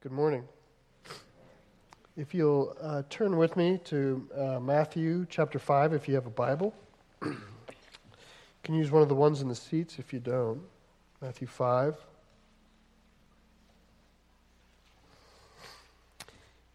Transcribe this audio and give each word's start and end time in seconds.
Good 0.00 0.12
morning. 0.12 0.44
If 2.16 2.32
you'll 2.32 2.76
uh, 2.80 3.02
turn 3.10 3.36
with 3.36 3.56
me 3.56 3.80
to 3.86 4.28
uh, 4.32 4.60
Matthew 4.60 5.26
chapter 5.28 5.58
5, 5.58 5.92
if 5.92 6.06
you 6.06 6.14
have 6.14 6.26
a 6.26 6.30
Bible. 6.30 6.72
you 7.24 7.36
can 8.62 8.76
use 8.76 8.92
one 8.92 9.02
of 9.02 9.08
the 9.08 9.16
ones 9.16 9.42
in 9.42 9.48
the 9.48 9.56
seats 9.56 9.98
if 9.98 10.12
you 10.12 10.20
don't. 10.20 10.60
Matthew 11.20 11.48
5. 11.48 11.96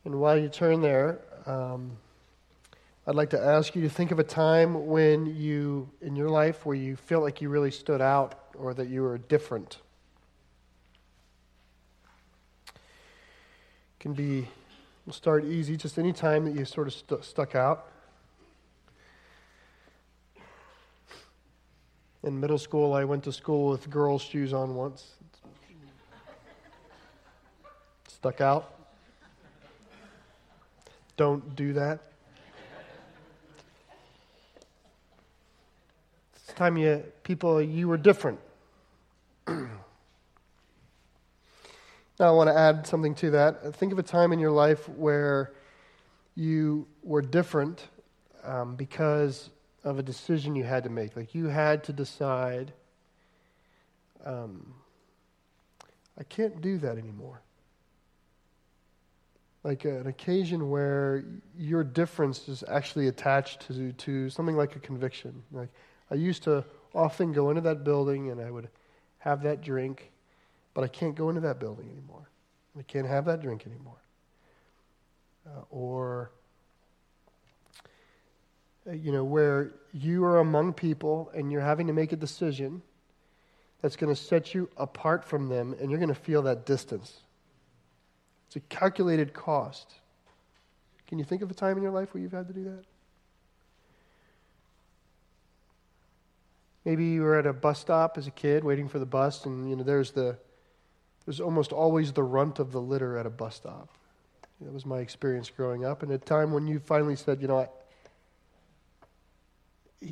And 0.03 0.19
while 0.19 0.37
you 0.37 0.49
turn 0.49 0.81
there, 0.81 1.21
um, 1.45 1.91
I'd 3.07 3.15
like 3.15 3.29
to 3.29 3.41
ask 3.41 3.73
you 3.73 3.83
to 3.83 3.89
think 3.89 4.11
of 4.11 4.19
a 4.19 4.25
time 4.25 4.87
when 4.87 5.33
you, 5.33 5.89
in 6.01 6.17
your 6.17 6.29
life, 6.29 6.65
where 6.65 6.75
you 6.75 6.97
felt 6.97 7.23
like 7.23 7.39
you 7.39 7.47
really 7.47 7.71
stood 7.71 8.01
out 8.01 8.49
or 8.53 8.73
that 8.73 8.89
you 8.89 9.01
were 9.01 9.17
different. 9.17 9.77
Can 14.03 14.11
be, 14.11 14.45
we'll 15.05 15.13
start 15.13 15.45
easy, 15.45 15.77
just 15.77 15.97
any 15.97 16.11
time 16.11 16.43
that 16.43 16.53
you 16.53 16.65
sort 16.65 16.87
of 16.87 16.93
st- 16.93 17.23
stuck 17.23 17.55
out. 17.55 17.87
In 22.21 22.37
middle 22.37 22.57
school, 22.57 22.93
I 22.93 23.05
went 23.05 23.23
to 23.23 23.31
school 23.31 23.69
with 23.69 23.89
girls' 23.89 24.21
shoes 24.21 24.51
on 24.51 24.75
once. 24.75 25.13
Stuck 28.09 28.41
out. 28.41 28.73
Don't 31.15 31.55
do 31.55 31.71
that. 31.71 32.01
It's 36.35 36.53
time 36.55 36.75
you 36.75 37.05
people 37.23 37.61
you 37.61 37.87
were 37.87 37.95
different. 37.95 38.41
Now, 42.19 42.27
I 42.27 42.31
want 42.31 42.49
to 42.49 42.55
add 42.57 42.85
something 42.85 43.15
to 43.15 43.31
that. 43.31 43.75
Think 43.75 43.91
of 43.91 43.97
a 43.97 44.03
time 44.03 44.33
in 44.33 44.39
your 44.39 44.51
life 44.51 44.87
where 44.87 45.53
you 46.35 46.87
were 47.01 47.21
different 47.21 47.87
um, 48.43 48.75
because 48.75 49.49
of 49.83 49.97
a 49.97 50.03
decision 50.03 50.55
you 50.55 50.63
had 50.63 50.83
to 50.83 50.89
make. 50.89 51.15
Like 51.15 51.33
you 51.33 51.47
had 51.47 51.83
to 51.85 51.93
decide, 51.93 52.71
um, 54.23 54.73
I 56.17 56.23
can't 56.23 56.61
do 56.61 56.77
that 56.79 56.97
anymore. 56.97 57.41
Like 59.63 59.85
an 59.85 60.07
occasion 60.07 60.69
where 60.69 61.23
your 61.57 61.83
difference 61.83 62.47
is 62.47 62.63
actually 62.67 63.07
attached 63.07 63.67
to, 63.67 63.91
to 63.93 64.29
something 64.29 64.55
like 64.55 64.75
a 64.75 64.79
conviction. 64.79 65.41
Like 65.51 65.69
I 66.11 66.15
used 66.15 66.43
to 66.43 66.63
often 66.93 67.31
go 67.33 67.49
into 67.49 67.61
that 67.61 67.83
building 67.83 68.29
and 68.29 68.39
I 68.39 68.51
would 68.51 68.69
have 69.19 69.41
that 69.43 69.61
drink 69.61 70.11
but 70.73 70.83
I 70.83 70.87
can't 70.87 71.15
go 71.15 71.29
into 71.29 71.41
that 71.41 71.59
building 71.59 71.89
anymore. 71.89 72.29
I 72.77 72.81
can't 72.83 73.07
have 73.07 73.25
that 73.25 73.41
drink 73.41 73.65
anymore. 73.67 74.01
Uh, 75.45 75.61
or, 75.69 76.31
uh, 78.87 78.93
you 78.93 79.11
know, 79.11 79.23
where 79.23 79.71
you 79.91 80.23
are 80.23 80.39
among 80.39 80.73
people 80.73 81.31
and 81.35 81.51
you're 81.51 81.61
having 81.61 81.87
to 81.87 81.93
make 81.93 82.11
a 82.11 82.15
decision 82.15 82.81
that's 83.81 83.95
going 83.95 84.13
to 84.13 84.19
set 84.19 84.53
you 84.53 84.69
apart 84.77 85.25
from 85.25 85.49
them 85.49 85.75
and 85.79 85.91
you're 85.91 85.99
going 85.99 86.07
to 86.07 86.15
feel 86.15 86.41
that 86.43 86.65
distance. 86.65 87.19
It's 88.47 88.55
a 88.55 88.61
calculated 88.61 89.33
cost. 89.33 89.93
Can 91.07 91.19
you 91.19 91.25
think 91.25 91.41
of 91.41 91.51
a 91.51 91.53
time 91.53 91.77
in 91.77 91.83
your 91.83 91.91
life 91.91 92.13
where 92.13 92.23
you've 92.23 92.31
had 92.31 92.47
to 92.47 92.53
do 92.53 92.63
that? 92.63 92.83
Maybe 96.85 97.05
you 97.05 97.21
were 97.21 97.37
at 97.37 97.45
a 97.45 97.53
bus 97.53 97.79
stop 97.79 98.17
as 98.17 98.27
a 98.27 98.31
kid 98.31 98.63
waiting 98.63 98.87
for 98.87 98.99
the 98.99 99.05
bus 99.05 99.45
and 99.45 99.69
you 99.69 99.75
know 99.75 99.83
there's 99.83 100.11
the 100.11 100.37
there's 101.25 101.39
almost 101.39 101.71
always 101.71 102.11
the 102.11 102.23
runt 102.23 102.59
of 102.59 102.71
the 102.71 102.81
litter 102.81 103.17
at 103.17 103.25
a 103.25 103.29
bus 103.29 103.55
stop. 103.55 103.89
That 104.61 104.73
was 104.73 104.85
my 104.85 104.99
experience 104.99 105.49
growing 105.49 105.85
up. 105.85 106.03
And 106.03 106.11
a 106.11 106.17
time 106.17 106.51
when 106.51 106.67
you 106.67 106.79
finally 106.79 107.15
said, 107.15 107.41
you 107.41 107.47
know 107.47 107.55
what, 107.55 107.85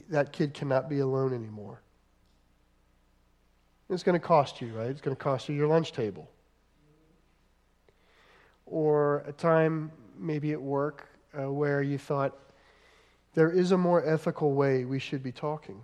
that 0.10 0.32
kid 0.32 0.54
cannot 0.54 0.90
be 0.90 1.00
alone 1.00 1.34
anymore. 1.34 1.82
It's 3.90 4.04
going 4.04 4.20
to 4.20 4.26
cost 4.26 4.62
you, 4.62 4.74
right? 4.74 4.90
It's 4.90 5.02
going 5.02 5.16
to 5.16 5.22
cost 5.22 5.50
you 5.50 5.56
your 5.56 5.68
lunch 5.68 5.92
table. 5.92 6.30
Or 8.66 9.20
a 9.28 9.34
time, 9.34 9.92
maybe 10.18 10.54
at 10.54 10.62
work, 10.62 11.10
uh, 11.38 11.52
where 11.52 11.82
you 11.82 11.98
thought, 11.98 12.38
there 13.34 13.50
is 13.50 13.72
a 13.72 13.78
more 13.78 14.06
ethical 14.06 14.54
way 14.54 14.86
we 14.86 15.00
should 15.00 15.22
be 15.22 15.32
talking. 15.32 15.84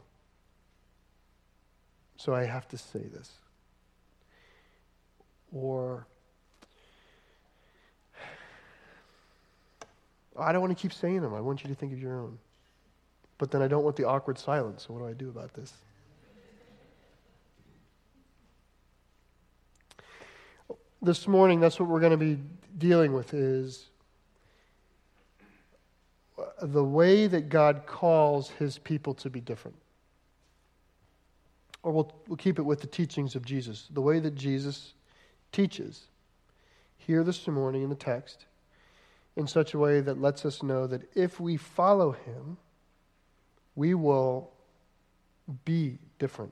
So 2.15 2.33
I 2.33 2.45
have 2.45 2.67
to 2.69 2.77
say 2.77 2.99
this 2.99 3.31
or 5.53 6.07
I 10.39 10.51
don't 10.51 10.61
want 10.61 10.77
to 10.77 10.81
keep 10.81 10.93
saying 10.93 11.21
them. 11.21 11.33
I 11.33 11.41
want 11.41 11.63
you 11.63 11.69
to 11.69 11.75
think 11.75 11.93
of 11.93 11.99
your 11.99 12.19
own. 12.19 12.37
But 13.37 13.51
then 13.51 13.61
I 13.61 13.67
don't 13.67 13.83
want 13.83 13.95
the 13.95 14.05
awkward 14.05 14.37
silence. 14.37 14.85
So 14.87 14.93
what 14.93 14.99
do 14.99 15.07
I 15.07 15.13
do 15.13 15.29
about 15.29 15.53
this? 15.53 15.73
This 21.01 21.27
morning, 21.27 21.59
that's 21.59 21.79
what 21.79 21.87
we're 21.87 21.99
going 21.99 22.11
to 22.11 22.17
be 22.17 22.39
dealing 22.77 23.13
with 23.13 23.33
is 23.33 23.89
the 26.61 26.83
way 26.83 27.27
that 27.27 27.49
God 27.49 27.83
calls 27.85 28.49
his 28.49 28.77
people 28.79 29.13
to 29.15 29.29
be 29.29 29.39
different. 29.39 29.77
Or 31.83 31.91
we'll, 31.91 32.11
we'll 32.27 32.37
keep 32.37 32.57
it 32.57 32.63
with 32.63 32.81
the 32.81 32.87
teachings 32.87 33.35
of 33.35 33.45
Jesus, 33.45 33.87
the 33.91 34.01
way 34.01 34.19
that 34.19 34.35
Jesus 34.35 34.93
teaches 35.51 36.05
here 36.97 37.23
this 37.23 37.47
morning 37.47 37.83
in 37.83 37.89
the 37.89 37.95
text 37.95 38.45
in 39.35 39.47
such 39.47 39.73
a 39.73 39.77
way 39.77 40.01
that 40.01 40.19
lets 40.19 40.45
us 40.45 40.63
know 40.63 40.87
that 40.87 41.01
if 41.15 41.39
we 41.39 41.55
follow 41.55 42.11
him, 42.11 42.57
we 43.75 43.93
will 43.93 44.51
be 45.63 45.99
different. 46.17 46.51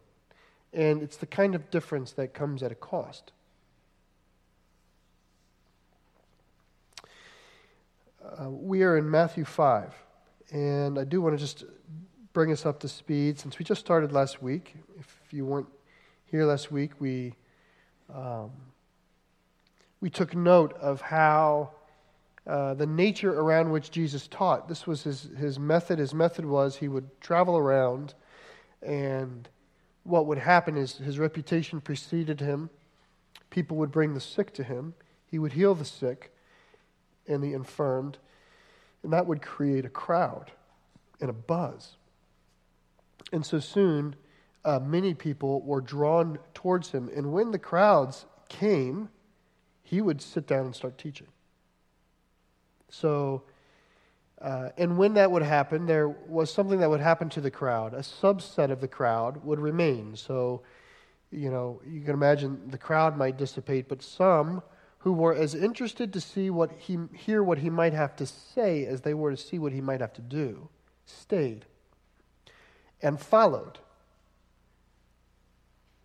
And 0.71 1.01
it's 1.01 1.17
the 1.17 1.25
kind 1.25 1.55
of 1.55 1.71
difference 1.71 2.11
that 2.13 2.33
comes 2.33 2.61
at 2.61 2.71
a 2.71 2.75
cost. 2.75 3.31
Uh, 8.23 8.49
we 8.49 8.83
are 8.83 8.97
in 8.97 9.09
Matthew 9.09 9.45
5, 9.45 9.93
and 10.51 10.99
I 10.99 11.03
do 11.03 11.21
want 11.21 11.35
to 11.35 11.39
just 11.39 11.63
bring 12.33 12.51
us 12.51 12.65
up 12.65 12.79
to 12.81 12.87
speed 12.87 13.39
since 13.39 13.57
we 13.57 13.65
just 13.65 13.79
started 13.79 14.11
last 14.11 14.43
week. 14.43 14.75
If 14.99 15.19
you 15.31 15.45
weren't 15.45 15.69
here 16.25 16.45
last 16.45 16.71
week, 16.71 16.91
we 16.99 17.33
um, 18.13 18.51
we 20.01 20.09
took 20.09 20.35
note 20.35 20.73
of 20.73 21.01
how 21.01 21.71
uh, 22.47 22.75
the 22.75 22.85
nature 22.85 23.33
around 23.33 23.71
which 23.71 23.89
Jesus 23.89 24.27
taught. 24.27 24.67
This 24.67 24.85
was 24.85 25.03
his, 25.03 25.29
his 25.37 25.57
method. 25.57 25.97
His 25.97 26.13
method 26.13 26.45
was 26.45 26.75
he 26.75 26.87
would 26.87 27.09
travel 27.19 27.57
around, 27.57 28.13
and 28.83 29.49
what 30.03 30.27
would 30.27 30.37
happen 30.37 30.77
is 30.77 30.97
his 30.97 31.17
reputation 31.17 31.81
preceded 31.81 32.39
him. 32.39 32.69
People 33.49 33.77
would 33.77 33.91
bring 33.91 34.13
the 34.13 34.19
sick 34.19 34.53
to 34.53 34.63
him, 34.63 34.93
he 35.25 35.39
would 35.39 35.53
heal 35.53 35.73
the 35.73 35.85
sick 35.85 36.31
and 37.27 37.43
the 37.43 37.53
infirmed, 37.53 38.17
and 39.01 39.11
that 39.11 39.25
would 39.25 39.41
create 39.41 39.85
a 39.85 39.89
crowd 39.89 40.51
and 41.19 41.29
a 41.29 41.33
buzz. 41.33 41.95
And 43.31 43.45
so 43.45 43.59
soon, 43.59 44.15
uh, 44.63 44.79
many 44.79 45.13
people 45.13 45.61
were 45.61 45.81
drawn 45.81 46.37
towards 46.53 46.91
him. 46.91 47.09
And 47.15 47.31
when 47.31 47.51
the 47.51 47.59
crowds 47.59 48.25
came, 48.49 49.09
he 49.85 50.01
would 50.01 50.19
sit 50.19 50.47
down 50.47 50.65
and 50.65 50.75
start 50.75 50.97
teaching. 50.97 51.27
So, 52.89 53.43
uh, 54.41 54.69
and 54.77 54.97
when 54.97 55.13
that 55.13 55.29
would 55.29 55.43
happen, 55.43 55.85
there 55.85 56.09
was 56.09 56.51
something 56.51 56.79
that 56.79 56.89
would 56.89 57.01
happen 57.01 57.29
to 57.29 57.41
the 57.41 57.51
crowd. 57.51 57.93
A 57.93 57.99
subset 57.99 58.71
of 58.71 58.81
the 58.81 58.87
crowd 58.87 59.45
would 59.45 59.59
remain. 59.59 60.15
So, 60.15 60.63
you 61.31 61.51
know, 61.51 61.81
you 61.87 62.01
can 62.01 62.15
imagine 62.15 62.67
the 62.71 62.79
crowd 62.79 63.15
might 63.15 63.37
dissipate, 63.37 63.87
but 63.87 64.01
some 64.01 64.63
who 64.99 65.13
were 65.13 65.35
as 65.35 65.53
interested 65.53 66.11
to 66.13 66.19
see 66.19 66.49
what 66.49 66.71
he, 66.71 66.97
hear 67.13 67.43
what 67.43 67.59
he 67.59 67.69
might 67.69 67.93
have 67.93 68.15
to 68.15 68.25
say 68.25 68.87
as 68.87 69.01
they 69.01 69.13
were 69.13 69.29
to 69.29 69.37
see 69.37 69.59
what 69.59 69.71
he 69.71 69.81
might 69.81 70.01
have 70.01 70.13
to 70.13 70.21
do, 70.21 70.67
stayed 71.05 71.63
and 73.03 73.19
followed. 73.19 73.77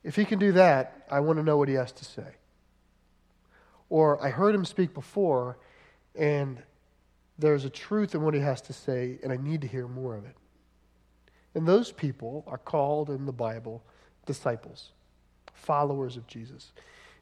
If 0.04 0.16
he 0.16 0.26
can 0.26 0.38
do 0.38 0.52
that, 0.52 1.06
I 1.10 1.20
want 1.20 1.38
to 1.38 1.42
know 1.42 1.56
what 1.56 1.68
he 1.68 1.76
has 1.76 1.92
to 1.92 2.04
say. 2.04 2.39
Or 3.90 4.24
I 4.24 4.30
heard 4.30 4.54
him 4.54 4.64
speak 4.64 4.94
before, 4.94 5.58
and 6.14 6.62
there's 7.38 7.64
a 7.64 7.70
truth 7.70 8.14
in 8.14 8.22
what 8.22 8.34
he 8.34 8.40
has 8.40 8.62
to 8.62 8.72
say, 8.72 9.18
and 9.22 9.32
I 9.32 9.36
need 9.36 9.60
to 9.62 9.66
hear 9.66 9.88
more 9.88 10.16
of 10.16 10.24
it. 10.24 10.36
And 11.54 11.66
those 11.66 11.90
people 11.90 12.44
are 12.46 12.58
called 12.58 13.10
in 13.10 13.26
the 13.26 13.32
Bible 13.32 13.82
disciples, 14.26 14.92
followers 15.52 16.16
of 16.16 16.26
Jesus. 16.28 16.72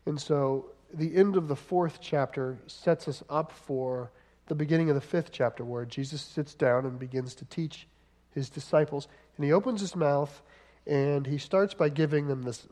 And 0.05 0.21
so 0.21 0.67
the 0.93 1.17
end 1.17 1.37
of 1.37 1.49
the 1.49 1.57
fourth 1.57 2.01
chapter 2.03 2.59
sets 2.67 3.09
us 3.09 3.23
up 3.31 3.51
for 3.51 4.11
the 4.47 4.55
beginning 4.55 4.91
of 4.91 4.95
the 4.95 5.01
fifth 5.01 5.31
chapter, 5.33 5.65
where 5.65 5.87
Jesus 5.87 6.21
sits 6.21 6.55
down 6.55 6.85
and 6.85 6.99
begins 6.99 7.35
to 7.37 7.47
teach 7.47 7.87
his 8.35 8.51
disciples. 8.51 9.09
And 9.37 9.47
he 9.47 9.53
opens 9.53 9.81
his 9.81 9.97
mouth 9.97 10.43
and 10.87 11.27
he 11.27 11.39
starts 11.39 11.75
by 11.75 11.89
giving 11.89 12.29
them 12.29 12.43
this, 12.43 12.67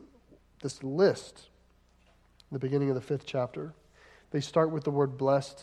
this 0.62 0.82
list, 0.82 1.48
the 2.50 2.58
beginning 2.58 2.88
of 2.88 2.94
the 2.94 3.00
fifth 3.00 3.24
chapter 3.26 3.74
they 4.30 4.40
start 4.40 4.70
with 4.70 4.84
the 4.84 4.90
word 4.90 5.16
blessed. 5.16 5.62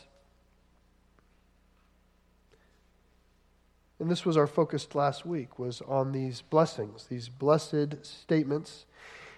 And 3.99 4.11
this 4.11 4.25
was 4.25 4.35
our 4.35 4.47
focus 4.47 4.87
last 4.95 5.25
week 5.25 5.57
was 5.57 5.81
on 5.81 6.11
these 6.11 6.41
blessings, 6.41 7.05
these 7.05 7.29
blessed 7.29 8.03
statements. 8.03 8.85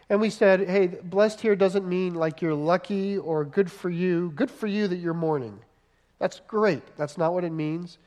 And 0.10 0.22
we 0.22 0.30
said, 0.30 0.68
hey, 0.68 0.88
blessed 0.88 1.42
here 1.42 1.56
doesn't 1.56 1.88
mean 1.88 2.16
like 2.16 2.42
you're 2.42 2.54
lucky 2.54 3.18
or 3.18 3.44
good 3.44 3.72
for 3.72 3.90
you. 3.90 4.32
Good 4.36 4.52
for 4.52 4.68
you 4.68 4.88
that 4.88 4.98
you're 4.98 5.14
mourning. 5.14 5.60
That's 6.20 6.42
great. 6.48 6.82
That's 6.98 7.18
not 7.18 7.34
what 7.34 7.44
it 7.44 7.52
means. 7.52 7.98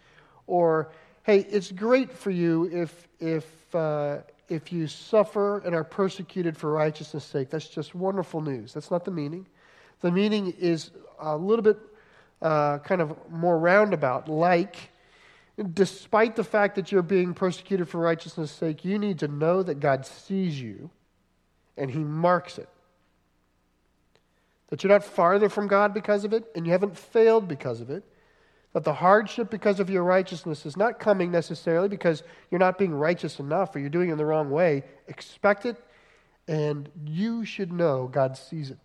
Or, 0.46 0.90
hey, 1.24 1.46
it's 1.50 1.70
great 1.70 2.10
for 2.10 2.30
you 2.30 2.68
if, 2.72 3.06
if, 3.20 3.74
uh, 3.74 4.18
if 4.48 4.72
you 4.72 4.86
suffer 4.86 5.58
and 5.58 5.74
are 5.74 5.84
persecuted 5.84 6.56
for 6.56 6.72
righteousness' 6.72 7.24
sake. 7.24 7.50
That's 7.50 7.68
just 7.68 7.94
wonderful 7.94 8.40
news. 8.40 8.72
That's 8.72 8.90
not 8.90 9.04
the 9.04 9.10
meaning. 9.10 9.46
The 10.00 10.10
meaning 10.10 10.54
is 10.58 10.90
a 11.18 11.36
little 11.36 11.62
bit 11.62 11.78
uh, 12.40 12.78
kind 12.78 13.00
of 13.00 13.16
more 13.30 13.58
roundabout, 13.58 14.28
like, 14.28 14.90
despite 15.74 16.36
the 16.36 16.44
fact 16.44 16.76
that 16.76 16.92
you're 16.92 17.02
being 17.02 17.34
persecuted 17.34 17.88
for 17.88 17.98
righteousness' 17.98 18.52
sake, 18.52 18.84
you 18.84 18.98
need 18.98 19.18
to 19.18 19.28
know 19.28 19.62
that 19.62 19.80
God 19.80 20.06
sees 20.06 20.60
you 20.60 20.90
and 21.76 21.90
He 21.90 21.98
marks 21.98 22.58
it. 22.58 22.68
That 24.68 24.84
you're 24.84 24.92
not 24.92 25.04
farther 25.04 25.48
from 25.48 25.66
God 25.66 25.94
because 25.94 26.24
of 26.24 26.32
it, 26.32 26.44
and 26.54 26.66
you 26.66 26.72
haven't 26.72 26.96
failed 26.96 27.48
because 27.48 27.80
of 27.80 27.90
it. 27.90 28.04
That 28.74 28.84
the 28.84 28.92
hardship 28.92 29.50
because 29.50 29.80
of 29.80 29.88
your 29.88 30.04
righteousness 30.04 30.66
is 30.66 30.76
not 30.76 31.00
coming 31.00 31.30
necessarily 31.30 31.88
because 31.88 32.22
you're 32.50 32.58
not 32.58 32.76
being 32.76 32.94
righteous 32.94 33.40
enough 33.40 33.74
or 33.74 33.78
you're 33.78 33.88
doing 33.88 34.10
it 34.10 34.12
in 34.12 34.18
the 34.18 34.26
wrong 34.26 34.50
way. 34.50 34.84
Expect 35.08 35.64
it, 35.64 35.76
and 36.46 36.88
you 37.06 37.44
should 37.46 37.72
know 37.72 38.08
God 38.12 38.36
sees 38.36 38.70
it. 38.70 38.78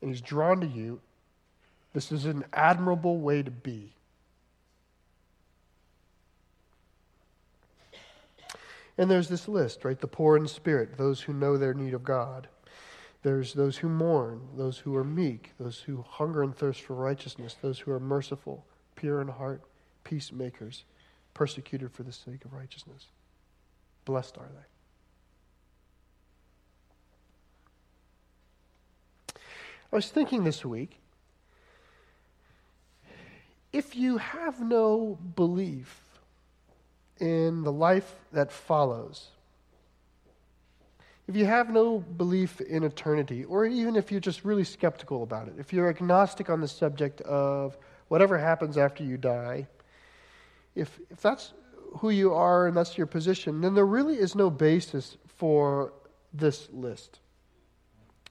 And 0.00 0.10
He's 0.10 0.20
drawn 0.20 0.60
to 0.60 0.66
you. 0.66 1.00
This 1.92 2.12
is 2.12 2.26
an 2.26 2.44
admirable 2.52 3.18
way 3.18 3.42
to 3.42 3.50
be. 3.50 3.94
And 8.98 9.08
there's 9.08 9.28
this 9.28 9.46
list, 9.46 9.84
right? 9.84 9.98
The 9.98 10.08
poor 10.08 10.36
in 10.36 10.48
spirit, 10.48 10.98
those 10.98 11.20
who 11.20 11.32
know 11.32 11.56
their 11.56 11.72
need 11.72 11.94
of 11.94 12.02
God. 12.02 12.48
There's 13.22 13.52
those 13.52 13.76
who 13.76 13.88
mourn, 13.88 14.40
those 14.56 14.78
who 14.78 14.94
are 14.96 15.04
meek, 15.04 15.52
those 15.58 15.78
who 15.78 16.04
hunger 16.08 16.42
and 16.42 16.54
thirst 16.54 16.82
for 16.82 16.94
righteousness, 16.94 17.56
those 17.60 17.78
who 17.78 17.92
are 17.92 18.00
merciful, 18.00 18.64
pure 18.96 19.20
in 19.20 19.28
heart, 19.28 19.62
peacemakers, 20.04 20.84
persecuted 21.34 21.92
for 21.92 22.02
the 22.02 22.12
sake 22.12 22.44
of 22.44 22.52
righteousness. 22.52 23.06
Blessed 24.04 24.38
are 24.38 24.48
they. 24.54 24.77
I 29.92 29.96
was 29.96 30.10
thinking 30.10 30.44
this 30.44 30.64
week 30.64 31.00
if 33.72 33.94
you 33.94 34.16
have 34.16 34.60
no 34.60 35.18
belief 35.36 36.02
in 37.20 37.62
the 37.62 37.72
life 37.72 38.14
that 38.32 38.50
follows, 38.50 39.28
if 41.26 41.36
you 41.36 41.44
have 41.44 41.70
no 41.70 41.98
belief 41.98 42.60
in 42.62 42.82
eternity, 42.84 43.44
or 43.44 43.66
even 43.66 43.96
if 43.96 44.10
you're 44.10 44.20
just 44.20 44.44
really 44.44 44.64
skeptical 44.64 45.22
about 45.22 45.48
it, 45.48 45.54
if 45.58 45.72
you're 45.72 45.88
agnostic 45.88 46.48
on 46.48 46.60
the 46.60 46.68
subject 46.68 47.20
of 47.22 47.76
whatever 48.08 48.38
happens 48.38 48.78
after 48.78 49.04
you 49.04 49.18
die, 49.18 49.66
if, 50.74 50.98
if 51.10 51.20
that's 51.20 51.52
who 51.98 52.10
you 52.10 52.32
are 52.32 52.68
and 52.68 52.76
that's 52.76 52.96
your 52.96 53.06
position, 53.06 53.60
then 53.60 53.74
there 53.74 53.86
really 53.86 54.16
is 54.16 54.34
no 54.34 54.48
basis 54.48 55.18
for 55.36 55.92
this 56.32 56.68
list. 56.72 57.20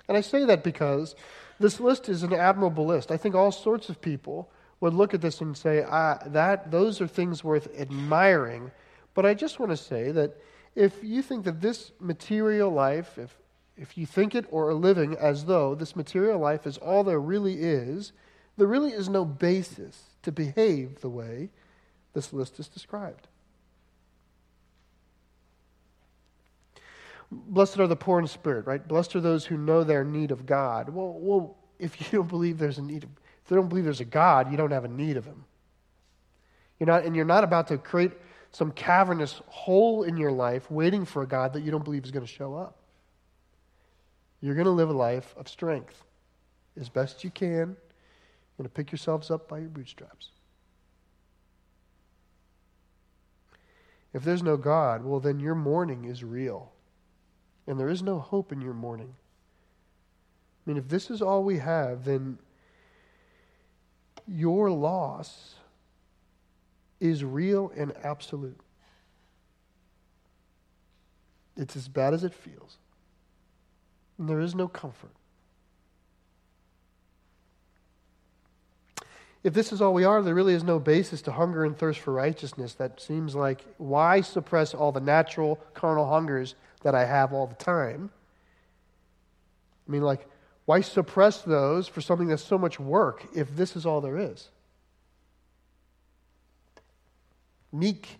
And 0.07 0.17
I 0.17 0.21
say 0.21 0.45
that 0.45 0.63
because 0.63 1.15
this 1.59 1.79
list 1.79 2.09
is 2.09 2.23
an 2.23 2.33
admirable 2.33 2.85
list. 2.85 3.11
I 3.11 3.17
think 3.17 3.35
all 3.35 3.51
sorts 3.51 3.89
of 3.89 4.01
people 4.01 4.49
would 4.79 4.93
look 4.93 5.13
at 5.13 5.21
this 5.21 5.41
and 5.41 5.57
say, 5.57 5.83
ah, 5.87 6.19
that, 6.27 6.69
those 6.71 7.01
are 7.01 7.07
things 7.07 7.43
worth 7.43 7.67
admiring. 7.79 8.71
But 9.13 9.25
I 9.25 9.33
just 9.33 9.59
want 9.59 9.71
to 9.71 9.77
say 9.77 10.11
that 10.11 10.37
if 10.75 11.03
you 11.03 11.21
think 11.23 11.45
that 11.45 11.61
this 11.61 11.91
material 11.99 12.69
life, 12.69 13.17
if, 13.17 13.35
if 13.75 13.97
you 13.97 14.05
think 14.05 14.35
it 14.35 14.45
or 14.51 14.69
are 14.69 14.75
living 14.75 15.15
as 15.15 15.45
though 15.45 15.73
this 15.73 15.95
material 15.95 16.39
life 16.39 16.67
is 16.67 16.77
all 16.77 17.03
there 17.03 17.19
really 17.19 17.63
is, 17.63 18.11
there 18.57 18.67
really 18.67 18.91
is 18.91 19.09
no 19.09 19.25
basis 19.25 20.03
to 20.21 20.31
behave 20.31 21.01
the 21.01 21.09
way 21.09 21.49
this 22.13 22.31
list 22.33 22.59
is 22.59 22.67
described. 22.67 23.27
Blessed 27.31 27.79
are 27.79 27.87
the 27.87 27.95
poor 27.95 28.19
in 28.19 28.27
spirit, 28.27 28.65
right? 28.65 28.85
Blessed 28.85 29.15
are 29.15 29.21
those 29.21 29.45
who 29.45 29.57
know 29.57 29.83
their 29.83 30.03
need 30.03 30.31
of 30.31 30.45
God. 30.45 30.89
Well, 30.89 31.13
well, 31.19 31.57
if 31.79 31.99
you 31.99 32.19
don't 32.19 32.29
believe 32.29 32.57
there's 32.57 32.77
a 32.77 32.81
need 32.81 33.03
of 33.03 33.09
if 33.47 33.51
you 33.51 33.55
don't 33.55 33.69
believe 33.69 33.85
there's 33.85 34.01
a 34.01 34.05
God, 34.05 34.51
you 34.51 34.57
don't 34.57 34.71
have 34.71 34.83
a 34.83 34.89
need 34.89 35.15
of 35.15 35.23
him. 35.23 35.45
You're 36.79 36.87
not, 36.87 37.05
and 37.05 37.15
you're 37.15 37.23
not 37.23 37.45
about 37.45 37.67
to 37.67 37.77
create 37.77 38.11
some 38.51 38.71
cavernous 38.71 39.41
hole 39.47 40.03
in 40.03 40.17
your 40.17 40.33
life 40.33 40.69
waiting 40.69 41.05
for 41.05 41.23
a 41.23 41.27
God 41.27 41.53
that 41.53 41.63
you 41.63 41.71
don't 41.71 41.85
believe 41.85 42.03
is 42.03 42.11
going 42.11 42.25
to 42.25 42.31
show 42.31 42.55
up. 42.55 42.75
You're 44.41 44.55
going 44.55 44.65
to 44.65 44.71
live 44.71 44.89
a 44.89 44.93
life 44.93 45.33
of 45.37 45.47
strength 45.47 46.03
as 46.77 46.89
best 46.89 47.23
you 47.23 47.29
can. 47.29 47.49
You're 47.49 48.57
going 48.57 48.63
to 48.63 48.69
pick 48.69 48.91
yourselves 48.91 49.31
up 49.31 49.47
by 49.47 49.59
your 49.59 49.69
bootstraps. 49.69 50.31
If 54.13 54.23
there's 54.23 54.43
no 54.43 54.57
God, 54.57 55.05
well, 55.05 55.21
then 55.21 55.39
your 55.39 55.55
mourning 55.55 56.03
is 56.03 56.21
real. 56.23 56.71
And 57.67 57.79
there 57.79 57.89
is 57.89 58.01
no 58.01 58.19
hope 58.19 58.51
in 58.51 58.61
your 58.61 58.73
mourning. 58.73 59.13
I 60.65 60.69
mean, 60.69 60.77
if 60.77 60.87
this 60.87 61.11
is 61.11 61.21
all 61.21 61.43
we 61.43 61.59
have, 61.59 62.05
then 62.05 62.37
your 64.27 64.71
loss 64.71 65.55
is 66.99 67.23
real 67.23 67.71
and 67.75 67.93
absolute. 68.03 68.59
It's 71.55 71.75
as 71.75 71.87
bad 71.87 72.13
as 72.13 72.23
it 72.23 72.33
feels. 72.33 72.77
And 74.17 74.29
there 74.29 74.39
is 74.39 74.55
no 74.55 74.67
comfort. 74.67 75.11
If 79.43 79.53
this 79.53 79.71
is 79.71 79.81
all 79.81 79.93
we 79.93 80.03
are, 80.03 80.21
there 80.21 80.35
really 80.35 80.53
is 80.53 80.63
no 80.63 80.79
basis 80.79 81.21
to 81.23 81.31
hunger 81.31 81.63
and 81.63 81.77
thirst 81.77 81.99
for 81.99 82.11
righteousness. 82.11 82.73
That 82.73 82.99
seems 82.99 83.35
like 83.35 83.63
why 83.77 84.21
suppress 84.21 84.73
all 84.73 84.91
the 84.91 84.99
natural 84.99 85.59
carnal 85.73 86.09
hungers 86.09 86.55
that 86.83 86.95
I 86.95 87.05
have 87.05 87.33
all 87.33 87.47
the 87.47 87.55
time? 87.55 88.09
I 89.87 89.91
mean, 89.91 90.01
like, 90.01 90.27
why 90.65 90.81
suppress 90.81 91.43
those 91.43 91.87
for 91.87 92.01
something 92.01 92.27
that's 92.27 92.43
so 92.43 92.57
much 92.57 92.79
work 92.79 93.25
if 93.33 93.55
this 93.55 93.75
is 93.75 93.85
all 93.85 94.01
there 94.01 94.17
is? 94.17 94.49
Meek. 97.71 98.19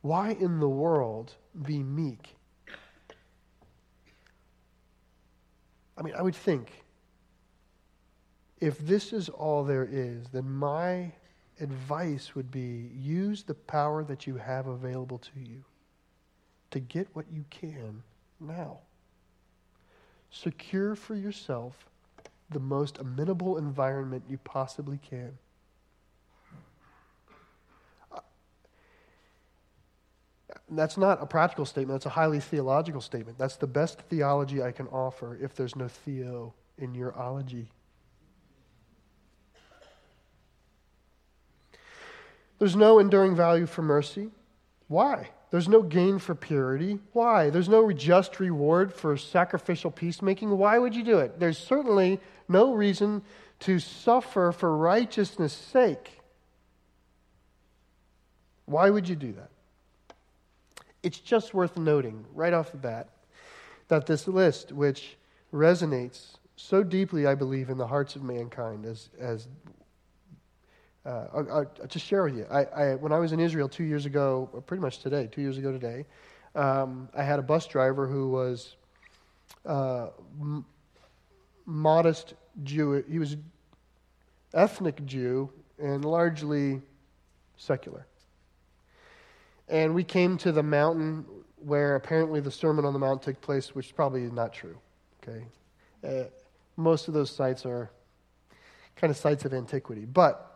Why 0.00 0.30
in 0.30 0.60
the 0.60 0.68
world 0.68 1.34
be 1.60 1.82
meek? 1.82 2.36
I 5.98 6.02
mean, 6.02 6.14
I 6.14 6.22
would 6.22 6.36
think 6.36 6.70
if 8.60 8.78
this 8.78 9.12
is 9.12 9.28
all 9.28 9.64
there 9.64 9.88
is, 9.90 10.28
then 10.32 10.50
my 10.50 11.12
advice 11.60 12.34
would 12.34 12.50
be 12.50 12.90
use 12.94 13.42
the 13.42 13.54
power 13.54 14.04
that 14.04 14.26
you 14.26 14.36
have 14.36 14.66
available 14.66 15.18
to 15.18 15.40
you 15.40 15.64
to 16.70 16.80
get 16.80 17.08
what 17.14 17.26
you 17.32 17.44
can 17.50 18.02
now. 18.40 18.78
Secure 20.30 20.94
for 20.94 21.14
yourself 21.14 21.86
the 22.50 22.60
most 22.60 22.98
amenable 22.98 23.58
environment 23.58 24.22
you 24.28 24.38
possibly 24.38 24.98
can. 25.08 25.36
That's 30.70 30.96
not 30.96 31.22
a 31.22 31.26
practical 31.26 31.64
statement, 31.64 31.94
that's 31.94 32.06
a 32.06 32.10
highly 32.10 32.40
theological 32.40 33.00
statement. 33.00 33.38
That's 33.38 33.56
the 33.56 33.66
best 33.66 34.00
theology 34.02 34.62
I 34.62 34.72
can 34.72 34.88
offer 34.88 35.38
if 35.40 35.54
there's 35.54 35.76
no 35.76 35.86
theo 35.88 36.54
in 36.78 36.94
your 36.94 37.16
ology. 37.16 37.68
There's 42.58 42.76
no 42.76 42.98
enduring 42.98 43.36
value 43.36 43.66
for 43.66 43.82
mercy. 43.82 44.30
Why? 44.88 45.30
There's 45.50 45.68
no 45.68 45.82
gain 45.82 46.18
for 46.18 46.34
purity. 46.34 46.98
Why? 47.12 47.50
There's 47.50 47.68
no 47.68 47.90
just 47.92 48.40
reward 48.40 48.92
for 48.92 49.16
sacrificial 49.16 49.90
peacemaking. 49.90 50.50
Why 50.50 50.78
would 50.78 50.94
you 50.94 51.02
do 51.02 51.18
it? 51.18 51.38
There's 51.38 51.58
certainly 51.58 52.20
no 52.48 52.74
reason 52.74 53.22
to 53.60 53.78
suffer 53.78 54.52
for 54.52 54.76
righteousness' 54.76 55.52
sake. 55.52 56.20
Why 58.66 58.90
would 58.90 59.08
you 59.08 59.16
do 59.16 59.32
that? 59.32 59.50
It's 61.02 61.18
just 61.18 61.54
worth 61.54 61.76
noting 61.76 62.24
right 62.34 62.52
off 62.52 62.72
the 62.72 62.78
bat 62.78 63.08
that 63.88 64.06
this 64.06 64.26
list, 64.26 64.72
which 64.72 65.16
resonates 65.52 66.36
so 66.56 66.82
deeply, 66.82 67.26
I 67.26 67.34
believe, 67.34 67.70
in 67.70 67.78
the 67.78 67.86
hearts 67.86 68.16
of 68.16 68.22
mankind, 68.22 68.84
as, 68.84 69.10
as 69.18 69.46
uh, 71.06 71.26
I'll, 71.32 71.50
I'll, 71.52 71.86
just 71.86 72.04
share 72.04 72.24
with 72.24 72.36
you. 72.36 72.46
I, 72.50 72.64
I, 72.64 72.94
when 72.96 73.12
I 73.12 73.18
was 73.18 73.32
in 73.32 73.38
Israel 73.38 73.68
two 73.68 73.84
years 73.84 74.06
ago, 74.06 74.50
pretty 74.66 74.80
much 74.80 74.98
today, 74.98 75.28
two 75.30 75.40
years 75.40 75.56
ago 75.56 75.70
today, 75.70 76.04
um, 76.56 77.08
I 77.14 77.22
had 77.22 77.38
a 77.38 77.42
bus 77.42 77.66
driver 77.66 78.08
who 78.08 78.28
was 78.28 78.74
uh, 79.64 80.08
m- 80.40 80.64
modest 81.64 82.34
Jew. 82.64 83.04
He 83.08 83.20
was 83.20 83.36
ethnic 84.52 85.04
Jew 85.06 85.50
and 85.78 86.04
largely 86.04 86.82
secular. 87.56 88.06
And 89.68 89.94
we 89.94 90.02
came 90.02 90.38
to 90.38 90.50
the 90.50 90.62
mountain 90.62 91.24
where 91.56 91.94
apparently 91.94 92.40
the 92.40 92.50
Sermon 92.50 92.84
on 92.84 92.92
the 92.92 92.98
Mount 92.98 93.22
took 93.22 93.40
place, 93.40 93.74
which 93.74 93.86
is 93.86 93.92
probably 93.92 94.22
is 94.24 94.32
not 94.32 94.52
true. 94.52 94.76
Okay, 95.22 95.44
uh, 96.04 96.24
most 96.76 97.08
of 97.08 97.14
those 97.14 97.30
sites 97.30 97.64
are 97.64 97.90
kind 98.96 99.10
of 99.10 99.16
sites 99.16 99.44
of 99.44 99.52
antiquity, 99.52 100.04
but 100.04 100.55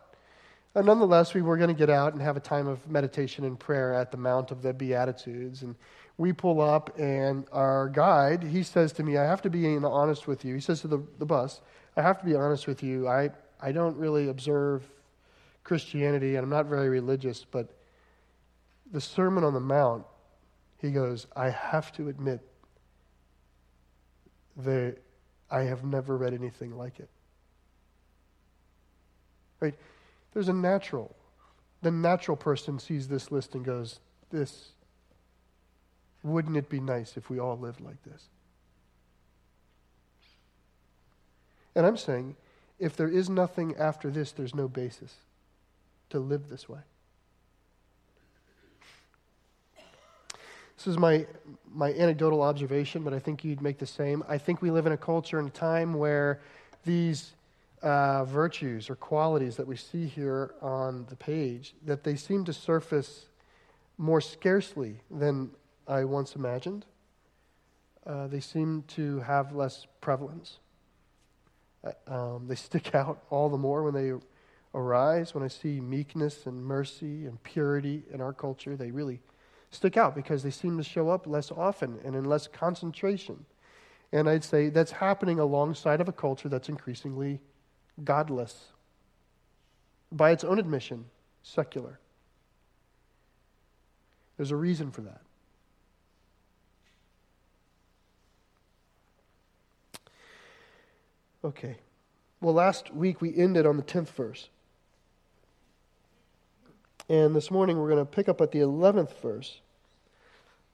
uh, 0.75 0.81
nonetheless, 0.81 1.33
we 1.33 1.41
were 1.41 1.57
going 1.57 1.69
to 1.69 1.73
get 1.73 1.89
out 1.89 2.13
and 2.13 2.21
have 2.21 2.37
a 2.37 2.41
time 2.41 2.67
of 2.67 2.87
meditation 2.89 3.45
and 3.45 3.59
prayer 3.59 3.93
at 3.93 4.11
the 4.11 4.17
Mount 4.17 4.51
of 4.51 4.61
the 4.61 4.73
Beatitudes, 4.73 5.63
and 5.63 5.75
we 6.17 6.33
pull 6.33 6.61
up, 6.61 6.97
and 6.99 7.45
our 7.51 7.89
guide 7.89 8.43
he 8.43 8.63
says 8.63 8.91
to 8.93 9.03
me, 9.03 9.17
"I 9.17 9.23
have 9.23 9.41
to 9.43 9.49
be 9.49 9.75
honest 9.77 10.27
with 10.27 10.45
you." 10.45 10.55
He 10.55 10.61
says 10.61 10.81
to 10.81 10.87
the, 10.87 11.03
the 11.19 11.25
bus, 11.25 11.61
"I 11.97 12.01
have 12.01 12.19
to 12.19 12.25
be 12.25 12.35
honest 12.35 12.67
with 12.67 12.83
you. 12.83 13.07
I 13.07 13.31
I 13.61 13.71
don't 13.71 13.97
really 13.97 14.29
observe 14.29 14.83
Christianity, 15.63 16.35
and 16.35 16.43
I'm 16.43 16.49
not 16.49 16.65
very 16.65 16.89
religious, 16.89 17.45
but." 17.49 17.69
The 18.93 18.99
Sermon 18.99 19.45
on 19.45 19.53
the 19.53 19.61
Mount 19.61 20.03
he 20.81 20.89
goes, 20.89 21.27
I 21.35 21.49
have 21.51 21.91
to 21.93 22.09
admit 22.09 22.41
that 24.57 24.97
I 25.49 25.61
have 25.61 25.83
never 25.83 26.17
read 26.17 26.33
anything 26.33 26.75
like 26.75 26.99
it. 26.99 27.09
Right? 29.59 29.75
There's 30.33 30.49
a 30.49 30.53
natural. 30.53 31.15
The 31.81 31.91
natural 31.91 32.37
person 32.37 32.79
sees 32.79 33.07
this 33.07 33.31
list 33.31 33.55
and 33.55 33.65
goes, 33.65 33.99
This, 34.29 34.69
wouldn't 36.23 36.57
it 36.57 36.69
be 36.69 36.79
nice 36.79 37.17
if 37.17 37.29
we 37.29 37.39
all 37.39 37.57
lived 37.57 37.81
like 37.81 38.01
this? 38.03 38.27
And 41.75 41.85
I'm 41.85 41.97
saying, 41.97 42.35
if 42.79 42.95
there 42.95 43.07
is 43.07 43.29
nothing 43.29 43.75
after 43.77 44.09
this, 44.09 44.31
there's 44.31 44.55
no 44.55 44.67
basis 44.67 45.15
to 46.09 46.19
live 46.19 46.49
this 46.49 46.67
way. 46.67 46.79
This 50.75 50.87
is 50.87 50.97
my, 50.97 51.27
my 51.71 51.93
anecdotal 51.93 52.41
observation, 52.41 53.03
but 53.03 53.13
I 53.13 53.19
think 53.19 53.43
you'd 53.43 53.61
make 53.61 53.77
the 53.77 53.85
same. 53.85 54.23
I 54.27 54.39
think 54.39 54.63
we 54.63 54.71
live 54.71 54.87
in 54.87 54.93
a 54.93 54.97
culture 54.97 55.37
and 55.37 55.47
a 55.47 55.51
time 55.51 55.93
where 55.93 56.41
these 56.85 57.33
uh, 57.81 58.25
virtues 58.25 58.89
or 58.89 58.95
qualities 58.95 59.55
that 59.55 59.67
we 59.67 59.75
see 59.75 60.05
here 60.05 60.53
on 60.61 61.05
the 61.09 61.15
page, 61.15 61.73
that 61.85 62.03
they 62.03 62.15
seem 62.15 62.45
to 62.45 62.53
surface 62.53 63.25
more 63.97 64.21
scarcely 64.21 64.99
than 65.09 65.49
I 65.87 66.03
once 66.03 66.35
imagined. 66.35 66.85
Uh, 68.05 68.27
they 68.27 68.39
seem 68.39 68.83
to 68.89 69.19
have 69.21 69.53
less 69.53 69.85
prevalence. 69.99 70.59
Uh, 71.83 71.91
um, 72.07 72.47
they 72.47 72.55
stick 72.55 72.93
out 72.95 73.23
all 73.29 73.49
the 73.49 73.57
more 73.57 73.83
when 73.83 73.93
they 73.93 74.13
arise. 74.73 75.33
When 75.33 75.43
I 75.43 75.47
see 75.47 75.79
meekness 75.79 76.45
and 76.45 76.63
mercy 76.63 77.25
and 77.25 77.41
purity 77.43 78.03
in 78.11 78.21
our 78.21 78.33
culture, 78.33 78.75
they 78.75 78.91
really 78.91 79.19
stick 79.69 79.97
out 79.97 80.15
because 80.15 80.43
they 80.43 80.51
seem 80.51 80.77
to 80.77 80.83
show 80.83 81.09
up 81.09 81.25
less 81.27 81.51
often 81.51 81.99
and 82.03 82.15
in 82.15 82.25
less 82.25 82.47
concentration. 82.47 83.45
And 84.11 84.29
I'd 84.29 84.43
say 84.43 84.69
that's 84.69 84.91
happening 84.91 85.39
alongside 85.39 86.01
of 86.01 86.09
a 86.09 86.11
culture 86.13 86.49
that's 86.49 86.69
increasingly 86.69 87.39
godless. 88.03 88.67
By 90.11 90.31
its 90.31 90.43
own 90.43 90.59
admission, 90.59 91.05
secular. 91.43 91.99
There's 94.37 94.51
a 94.51 94.55
reason 94.55 94.91
for 94.91 95.01
that. 95.01 95.21
Okay. 101.43 101.77
Well, 102.39 102.53
last 102.53 102.93
week 102.93 103.21
we 103.21 103.35
ended 103.35 103.65
on 103.65 103.77
the 103.77 103.83
10th 103.83 104.09
verse. 104.09 104.49
And 107.09 107.35
this 107.35 107.51
morning 107.51 107.77
we're 107.77 107.89
going 107.89 108.05
to 108.05 108.11
pick 108.11 108.29
up 108.29 108.41
at 108.41 108.51
the 108.51 108.59
11th 108.59 109.13
verse, 109.21 109.59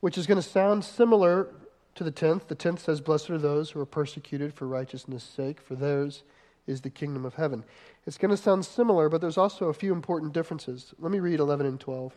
which 0.01 0.17
is 0.17 0.27
going 0.27 0.41
to 0.41 0.47
sound 0.47 0.83
similar 0.83 1.47
to 1.95 2.03
the 2.03 2.11
10th. 2.11 2.47
The 2.47 2.55
10th 2.55 2.79
says, 2.79 3.01
Blessed 3.01 3.29
are 3.31 3.37
those 3.37 3.71
who 3.71 3.79
are 3.79 3.85
persecuted 3.85 4.53
for 4.53 4.67
righteousness' 4.67 5.23
sake, 5.23 5.59
for 5.59 5.75
theirs 5.75 6.23
is 6.67 6.81
the 6.81 6.89
kingdom 6.89 7.25
of 7.25 7.35
heaven. 7.35 7.63
It's 8.05 8.17
going 8.17 8.31
to 8.31 8.37
sound 8.37 8.65
similar, 8.65 9.09
but 9.09 9.21
there's 9.21 9.37
also 9.37 9.69
a 9.69 9.73
few 9.73 9.93
important 9.93 10.33
differences. 10.33 10.93
Let 10.99 11.11
me 11.11 11.19
read 11.19 11.39
11 11.39 11.65
and 11.65 11.79
12. 11.79 12.15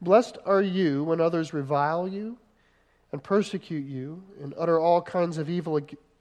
Blessed 0.00 0.38
are 0.46 0.62
you 0.62 1.04
when 1.04 1.20
others 1.20 1.52
revile 1.52 2.08
you 2.08 2.38
and 3.12 3.22
persecute 3.22 3.84
you 3.84 4.22
and 4.42 4.54
utter 4.56 4.78
all 4.78 5.02
kinds 5.02 5.36
of 5.36 5.50
evil 5.50 5.78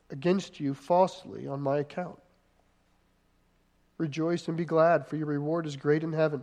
against 0.10 0.60
you 0.60 0.74
falsely 0.74 1.48
on 1.48 1.62
my 1.62 1.78
account. 1.78 2.20
Rejoice 3.98 4.48
and 4.48 4.58
be 4.58 4.66
glad, 4.66 5.08
for 5.08 5.16
your 5.16 5.28
reward 5.28 5.66
is 5.66 5.76
great 5.78 6.04
in 6.04 6.14
heaven 6.14 6.42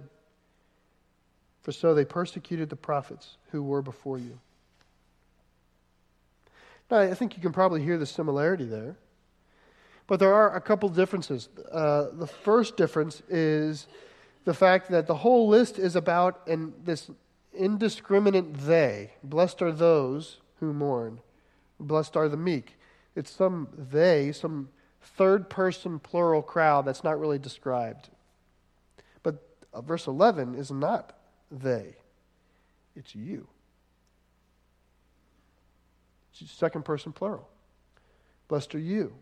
for 1.67 1.73
so 1.73 1.95
they 1.95 2.05
persecuted 2.05 2.71
the 2.71 2.77
prophets 2.77 3.39
who 3.51 3.61
were 3.61 3.83
before 3.83 4.19
you. 4.19 4.39
Now, 6.89 7.01
I 7.01 7.13
think 7.13 7.37
you 7.37 7.43
can 7.43 7.51
probably 7.51 7.83
hear 7.83 7.99
the 7.99 8.07
similarity 8.07 8.67
there. 8.67 8.95
But 10.07 10.21
there 10.21 10.33
are 10.33 10.55
a 10.55 10.61
couple 10.61 10.89
differences. 10.89 11.49
Uh, 11.71 12.07
the 12.13 12.27
first 12.27 12.77
difference 12.77 13.23
is 13.29 13.87
the 14.45 14.55
fact 14.55 14.91
that 14.91 15.07
the 15.07 15.17
whole 15.17 15.49
list 15.49 15.79
is 15.79 15.97
about 15.97 16.47
this 16.47 17.11
indiscriminate 17.53 18.55
they. 18.55 19.13
Blessed 19.25 19.63
are 19.63 19.73
those 19.73 20.39
who 20.61 20.73
mourn, 20.73 21.21
blessed 21.81 22.17
are 22.17 22.29
the 22.29 22.37
meek. 22.37 22.79
It's 23.15 23.31
some 23.31 23.69
they, 23.77 24.31
some 24.33 24.69
third 25.03 25.49
person 25.49 25.99
plural 25.99 26.43
crowd 26.43 26.85
that's 26.85 27.03
not 27.03 27.19
really 27.19 27.39
described. 27.39 28.09
But 29.23 29.43
uh, 29.73 29.81
verse 29.81 30.07
11 30.07 30.55
is 30.55 30.71
not 30.71 31.17
they, 31.51 31.97
it's 32.95 33.15
you. 33.15 33.49
It's 36.31 36.51
second 36.53 36.85
person 36.85 37.13
plural. 37.13 37.49
Blessed 38.49 38.75
are 38.75 38.81
you. 38.81 39.15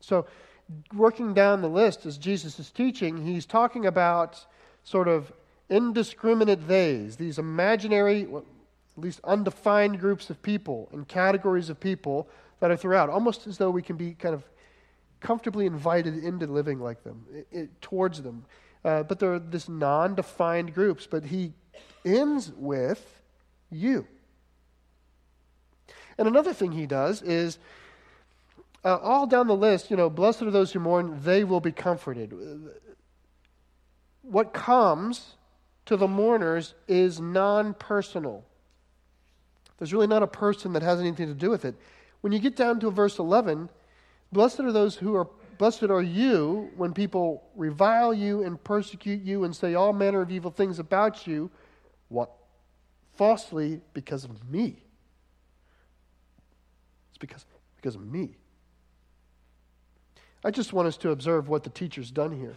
So, 0.00 0.26
working 0.94 1.34
down 1.34 1.62
the 1.62 1.68
list 1.68 2.06
as 2.06 2.18
Jesus 2.18 2.58
is 2.58 2.70
teaching, 2.70 3.24
he's 3.24 3.46
talking 3.46 3.86
about 3.86 4.44
sort 4.84 5.08
of 5.08 5.32
indiscriminate 5.70 6.60
theys, 6.60 7.16
these 7.16 7.38
imaginary, 7.38 8.22
at 8.22 8.42
least 8.96 9.20
undefined 9.24 9.98
groups 9.98 10.30
of 10.30 10.40
people 10.42 10.88
and 10.92 11.06
categories 11.06 11.70
of 11.70 11.78
people 11.78 12.28
that 12.60 12.70
are 12.70 12.76
throughout, 12.76 13.08
almost 13.08 13.46
as 13.46 13.58
though 13.58 13.70
we 13.70 13.82
can 13.82 13.96
be 13.96 14.14
kind 14.14 14.34
of 14.34 14.44
comfortably 15.20 15.66
invited 15.66 16.22
into 16.24 16.46
living 16.46 16.80
like 16.80 17.02
them, 17.04 17.24
it, 17.32 17.46
it, 17.50 17.82
towards 17.82 18.22
them. 18.22 18.44
Uh, 18.84 19.02
but 19.02 19.18
they're 19.18 19.38
this 19.38 19.68
non 19.68 20.14
defined 20.14 20.74
groups. 20.74 21.06
But 21.06 21.24
he 21.24 21.52
ends 22.04 22.52
with 22.56 23.20
you. 23.70 24.06
And 26.16 26.26
another 26.26 26.52
thing 26.52 26.72
he 26.72 26.86
does 26.86 27.22
is 27.22 27.58
uh, 28.84 28.96
all 28.96 29.26
down 29.26 29.46
the 29.46 29.56
list, 29.56 29.90
you 29.90 29.96
know, 29.96 30.08
blessed 30.08 30.42
are 30.42 30.50
those 30.50 30.72
who 30.72 30.80
mourn, 30.80 31.20
they 31.22 31.44
will 31.44 31.60
be 31.60 31.72
comforted. 31.72 32.32
What 34.22 34.52
comes 34.52 35.36
to 35.86 35.96
the 35.96 36.08
mourners 36.08 36.74
is 36.86 37.20
non 37.20 37.74
personal. 37.74 38.44
There's 39.78 39.92
really 39.92 40.06
not 40.06 40.22
a 40.22 40.28
person 40.28 40.72
that 40.72 40.82
has 40.82 41.00
anything 41.00 41.28
to 41.28 41.34
do 41.34 41.50
with 41.50 41.64
it. 41.64 41.74
When 42.20 42.32
you 42.32 42.38
get 42.38 42.56
down 42.56 42.80
to 42.80 42.90
verse 42.90 43.18
11, 43.18 43.68
blessed 44.32 44.60
are 44.60 44.72
those 44.72 44.96
who 44.96 45.14
are 45.14 45.28
Blessed 45.58 45.84
are 45.84 46.02
you 46.02 46.70
when 46.76 46.94
people 46.94 47.42
revile 47.56 48.14
you 48.14 48.44
and 48.44 48.62
persecute 48.62 49.22
you 49.22 49.42
and 49.42 49.54
say 49.54 49.74
all 49.74 49.92
manner 49.92 50.20
of 50.20 50.30
evil 50.30 50.52
things 50.52 50.78
about 50.78 51.26
you. 51.26 51.50
What? 52.08 52.30
Falsely 53.16 53.80
because 53.92 54.22
of 54.22 54.48
me. 54.48 54.80
It's 57.10 57.18
because, 57.18 57.44
because 57.76 57.96
of 57.96 58.06
me. 58.06 58.36
I 60.44 60.50
just 60.50 60.72
want 60.72 60.88
us 60.88 60.96
to 60.98 61.10
observe 61.10 61.48
what 61.48 61.64
the 61.64 61.70
teacher's 61.70 62.10
done 62.10 62.32
here. 62.32 62.56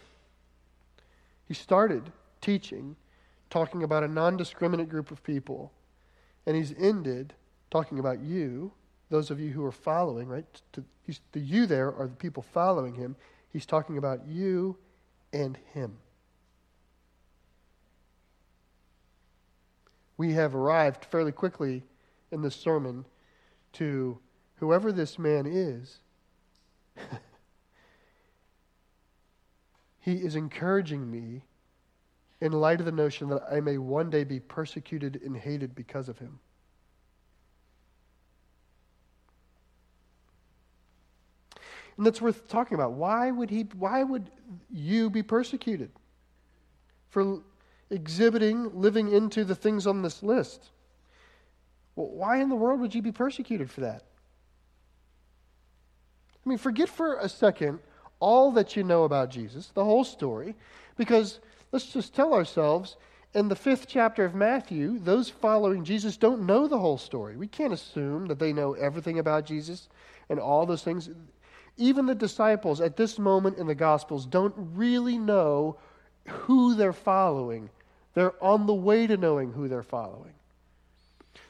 He 1.46 1.54
started 1.54 2.12
teaching, 2.40 2.96
talking 3.50 3.82
about 3.82 4.04
a 4.04 4.08
non 4.08 4.36
discriminate 4.36 4.88
group 4.88 5.10
of 5.10 5.22
people, 5.22 5.72
and 6.46 6.56
he's 6.56 6.74
ended 6.78 7.34
talking 7.70 7.98
about 7.98 8.20
you 8.20 8.72
those 9.12 9.30
of 9.30 9.38
you 9.38 9.50
who 9.50 9.62
are 9.62 9.70
following, 9.70 10.26
right? 10.26 10.46
To, 10.72 10.82
the 11.32 11.40
you 11.40 11.66
there 11.66 11.94
are 11.94 12.08
the 12.08 12.16
people 12.16 12.42
following 12.42 12.94
him. 12.94 13.14
He's 13.52 13.66
talking 13.66 13.98
about 13.98 14.26
you 14.26 14.78
and 15.34 15.58
him. 15.74 15.98
We 20.16 20.32
have 20.32 20.54
arrived 20.54 21.04
fairly 21.04 21.32
quickly 21.32 21.82
in 22.30 22.40
this 22.40 22.56
sermon 22.56 23.04
to 23.74 24.18
whoever 24.56 24.92
this 24.92 25.18
man 25.18 25.44
is. 25.46 25.98
he 30.02 30.14
is 30.14 30.34
encouraging 30.34 31.08
me 31.10 31.42
in 32.40 32.50
light 32.52 32.80
of 32.80 32.86
the 32.86 32.92
notion 32.92 33.28
that 33.28 33.44
I 33.50 33.60
may 33.60 33.78
one 33.78 34.10
day 34.10 34.24
be 34.24 34.40
persecuted 34.40 35.22
and 35.24 35.36
hated 35.36 35.76
because 35.76 36.08
of 36.08 36.18
him. 36.18 36.40
And 41.96 42.04
that's 42.04 42.20
worth 42.20 42.48
talking 42.48 42.74
about. 42.74 42.94
Why 42.94 43.30
would 43.30 43.48
he 43.48 43.68
why 43.76 44.02
would 44.02 44.28
you 44.72 45.08
be 45.08 45.22
persecuted 45.22 45.92
for 47.08 47.40
exhibiting, 47.88 48.70
living 48.74 49.12
into 49.12 49.44
the 49.44 49.54
things 49.54 49.86
on 49.86 50.02
this 50.02 50.20
list? 50.20 50.70
Well, 51.94 52.08
why 52.08 52.38
in 52.38 52.48
the 52.48 52.56
world 52.56 52.80
would 52.80 52.92
you 52.92 53.02
be 53.02 53.12
persecuted 53.12 53.70
for 53.70 53.82
that? 53.82 54.02
I 56.44 56.48
mean, 56.48 56.58
forget 56.58 56.88
for 56.88 57.18
a 57.18 57.28
second 57.28 57.78
all 58.22 58.52
that 58.52 58.76
you 58.76 58.84
know 58.84 59.02
about 59.02 59.30
Jesus, 59.30 59.72
the 59.74 59.84
whole 59.84 60.04
story, 60.04 60.54
because 60.96 61.40
let's 61.72 61.92
just 61.92 62.14
tell 62.14 62.32
ourselves 62.32 62.96
in 63.34 63.48
the 63.48 63.56
fifth 63.56 63.88
chapter 63.88 64.24
of 64.24 64.34
Matthew, 64.34 64.98
those 65.00 65.28
following 65.28 65.84
Jesus 65.84 66.16
don't 66.16 66.46
know 66.46 66.68
the 66.68 66.78
whole 66.78 66.98
story. 66.98 67.36
We 67.36 67.48
can't 67.48 67.72
assume 67.72 68.26
that 68.26 68.38
they 68.38 68.52
know 68.52 68.74
everything 68.74 69.18
about 69.18 69.44
Jesus 69.44 69.88
and 70.28 70.38
all 70.38 70.66
those 70.66 70.84
things. 70.84 71.10
Even 71.76 72.06
the 72.06 72.14
disciples 72.14 72.80
at 72.80 72.96
this 72.96 73.18
moment 73.18 73.58
in 73.58 73.66
the 73.66 73.74
Gospels 73.74 74.24
don't 74.24 74.54
really 74.56 75.18
know 75.18 75.78
who 76.28 76.74
they're 76.74 76.92
following. 76.92 77.70
They're 78.14 78.40
on 78.40 78.66
the 78.66 78.74
way 78.74 79.08
to 79.08 79.16
knowing 79.16 79.50
who 79.50 79.66
they're 79.66 79.82
following. 79.82 80.34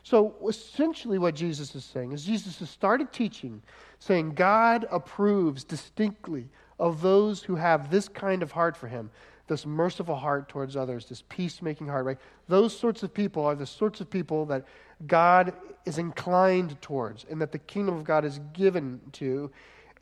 So, 0.04 0.34
essentially, 0.48 1.18
what 1.18 1.34
Jesus 1.34 1.74
is 1.74 1.84
saying 1.84 2.12
is 2.12 2.24
Jesus 2.24 2.58
has 2.60 2.70
started 2.70 3.12
teaching, 3.12 3.62
saying 3.98 4.34
God 4.34 4.86
approves 4.90 5.64
distinctly 5.64 6.48
of 6.78 7.02
those 7.02 7.42
who 7.42 7.56
have 7.56 7.90
this 7.90 8.08
kind 8.08 8.42
of 8.42 8.52
heart 8.52 8.76
for 8.76 8.88
Him, 8.88 9.10
this 9.46 9.66
merciful 9.66 10.16
heart 10.16 10.48
towards 10.48 10.76
others, 10.76 11.06
this 11.06 11.22
peacemaking 11.28 11.88
heart, 11.88 12.04
right? 12.04 12.18
Those 12.48 12.76
sorts 12.76 13.02
of 13.02 13.12
people 13.12 13.44
are 13.44 13.54
the 13.54 13.66
sorts 13.66 14.00
of 14.00 14.10
people 14.10 14.46
that 14.46 14.64
God 15.06 15.52
is 15.84 15.98
inclined 15.98 16.80
towards 16.80 17.26
and 17.30 17.40
that 17.40 17.52
the 17.52 17.58
kingdom 17.58 17.96
of 17.96 18.04
God 18.04 18.24
is 18.24 18.40
given 18.52 19.00
to. 19.12 19.50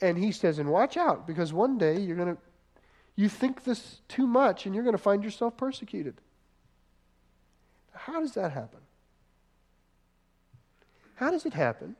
And 0.00 0.16
He 0.16 0.32
says, 0.32 0.58
and 0.58 0.70
watch 0.70 0.96
out, 0.96 1.26
because 1.26 1.52
one 1.52 1.78
day 1.78 1.98
you're 1.98 2.16
going 2.16 2.34
to, 2.34 2.40
you 3.16 3.28
think 3.28 3.64
this 3.64 4.00
too 4.08 4.26
much 4.26 4.66
and 4.66 4.74
you're 4.74 4.84
going 4.84 4.96
to 4.96 5.02
find 5.02 5.24
yourself 5.24 5.56
persecuted. 5.56 6.14
How 7.92 8.20
does 8.20 8.32
that 8.32 8.52
happen? 8.52 8.80
How 11.16 11.30
does 11.30 11.44
it 11.44 11.52
happen 11.52 11.96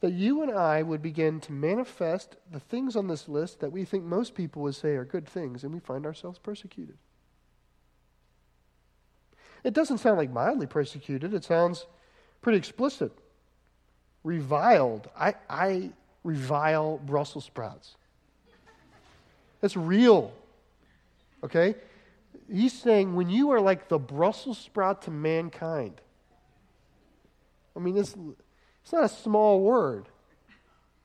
that 0.00 0.12
you 0.12 0.42
and 0.42 0.52
I 0.52 0.82
would 0.82 1.02
begin 1.02 1.40
to 1.40 1.52
manifest 1.52 2.36
the 2.50 2.60
things 2.60 2.94
on 2.94 3.08
this 3.08 3.28
list 3.28 3.60
that 3.60 3.72
we 3.72 3.84
think 3.84 4.04
most 4.04 4.34
people 4.34 4.62
would 4.62 4.74
say 4.74 4.90
are 4.90 5.04
good 5.04 5.28
things, 5.28 5.64
and 5.64 5.72
we 5.72 5.80
find 5.80 6.06
ourselves 6.06 6.38
persecuted? 6.38 6.96
It 9.64 9.74
doesn't 9.74 9.98
sound 9.98 10.18
like 10.18 10.30
mildly 10.30 10.66
persecuted, 10.66 11.34
it 11.34 11.44
sounds 11.44 11.86
pretty 12.42 12.58
explicit. 12.58 13.12
Reviled. 14.24 15.08
I, 15.18 15.34
I 15.48 15.90
revile 16.22 16.98
Brussels 16.98 17.44
sprouts. 17.44 17.96
That's 19.60 19.76
real. 19.76 20.32
Okay? 21.42 21.74
He's 22.50 22.72
saying 22.72 23.14
when 23.14 23.28
you 23.28 23.50
are 23.50 23.60
like 23.60 23.88
the 23.88 23.98
Brussels 23.98 24.58
sprout 24.58 25.02
to 25.02 25.10
mankind, 25.10 26.00
I 27.76 27.80
mean, 27.80 27.96
it's, 27.96 28.14
it's 28.88 28.92
not 28.94 29.04
a 29.04 29.08
small 29.10 29.60
word, 29.60 30.08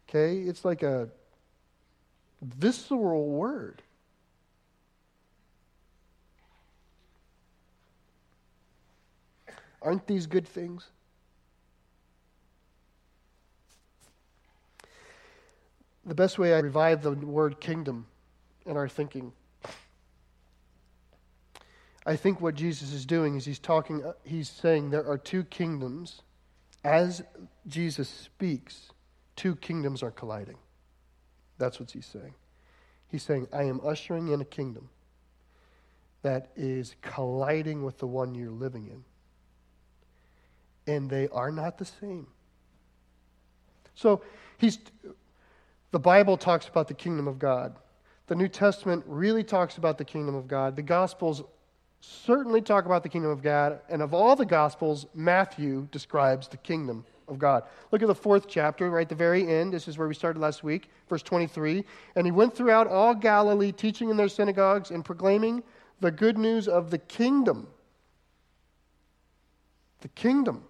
okay? 0.08 0.38
It's 0.38 0.64
like 0.64 0.84
a 0.84 1.10
visceral 2.42 3.28
word. 3.28 3.82
Aren't 9.82 10.08
these 10.08 10.28
good 10.28 10.48
things? 10.48 10.88
The 16.06 16.16
best 16.16 16.40
way 16.40 16.54
I 16.54 16.60
revive 16.60 17.04
the 17.04 17.12
word 17.12 17.60
kingdom 17.60 18.06
in 18.66 18.78
our 18.78 18.88
thinking. 18.88 19.34
I 22.06 22.16
think 22.16 22.40
what 22.40 22.56
Jesus 22.56 22.94
is 22.94 23.06
doing 23.06 23.36
is 23.36 23.44
he's 23.44 23.60
talking, 23.60 24.06
uh, 24.06 24.14
he's 24.24 24.48
saying 24.48 24.90
there 24.90 25.06
are 25.06 25.18
two 25.18 25.44
kingdoms 25.44 26.22
as 26.84 27.24
Jesus 27.68 28.10
speaks, 28.10 28.92
two 29.36 29.56
kingdoms 29.56 30.04
are 30.04 30.12
colliding. 30.12 30.58
That's 31.58 31.80
what 31.80 31.92
he's 31.92 32.06
saying. 32.06 32.34
He's 33.08 33.24
saying, 33.24 33.48
I 33.54 33.64
am 33.64 33.80
ushering 33.86 34.30
in 34.30 34.42
a 34.42 34.46
kingdom 34.46 34.90
that 36.24 36.50
is 36.56 36.96
colliding 37.02 37.84
with 37.84 38.00
the 38.00 38.08
one 38.08 38.34
you're 38.34 38.50
living 38.50 38.88
in. 38.88 39.04
And 40.94 41.10
they 41.10 41.28
are 41.30 41.52
not 41.52 41.78
the 41.78 41.86
same. 41.86 42.28
So 43.96 44.22
he's 44.58 44.80
the 45.92 46.00
Bible 46.00 46.38
talks 46.38 46.68
about 46.68 46.88
the 46.88 46.96
kingdom 46.96 47.28
of 47.28 47.38
God. 47.38 47.76
The 48.28 48.36
New 48.36 48.48
Testament 48.48 49.04
really 49.06 49.44
talks 49.44 49.78
about 49.78 50.00
the 50.00 50.06
kingdom 50.06 50.34
of 50.34 50.48
God. 50.48 50.76
The 50.76 50.82
Gospels 50.82 51.44
certainly 52.04 52.62
talk 52.62 52.86
about 52.86 53.02
the 53.02 53.10
kingdom 53.10 53.32
of 53.32 53.42
God, 53.42 53.80
and 53.90 54.02
of 54.02 54.14
all 54.14 54.36
the 54.36 54.46
Gospels, 54.46 55.06
Matthew 55.14 55.88
describes 55.92 56.50
the 56.50 56.58
kingdom 56.58 57.06
of 57.30 57.40
God. 57.40 57.64
Look 57.92 58.02
at 58.02 58.10
the 58.10 58.16
fourth 58.16 58.48
chapter, 58.48 58.90
right 58.90 59.04
at 59.04 59.10
the 59.10 59.16
very 59.16 59.48
end. 59.48 59.74
This 59.74 59.88
is 59.88 59.98
where 59.98 60.08
we 60.08 60.14
started 60.14 60.40
last 60.40 60.64
week, 60.64 60.90
verse 61.08 61.24
23. 61.24 61.86
And 62.16 62.28
he 62.28 62.32
went 62.32 62.56
throughout 62.56 62.88
all 62.88 63.16
Galilee, 63.16 63.72
teaching 63.72 64.10
in 64.10 64.18
their 64.18 64.28
synagogues 64.28 64.92
and 64.92 65.06
proclaiming 65.06 65.64
the 66.02 66.12
good 66.12 66.38
news 66.38 66.68
of 66.68 66.92
the 66.92 66.98
kingdom. 66.98 67.68
The 70.02 70.10
kingdom. 70.10 70.66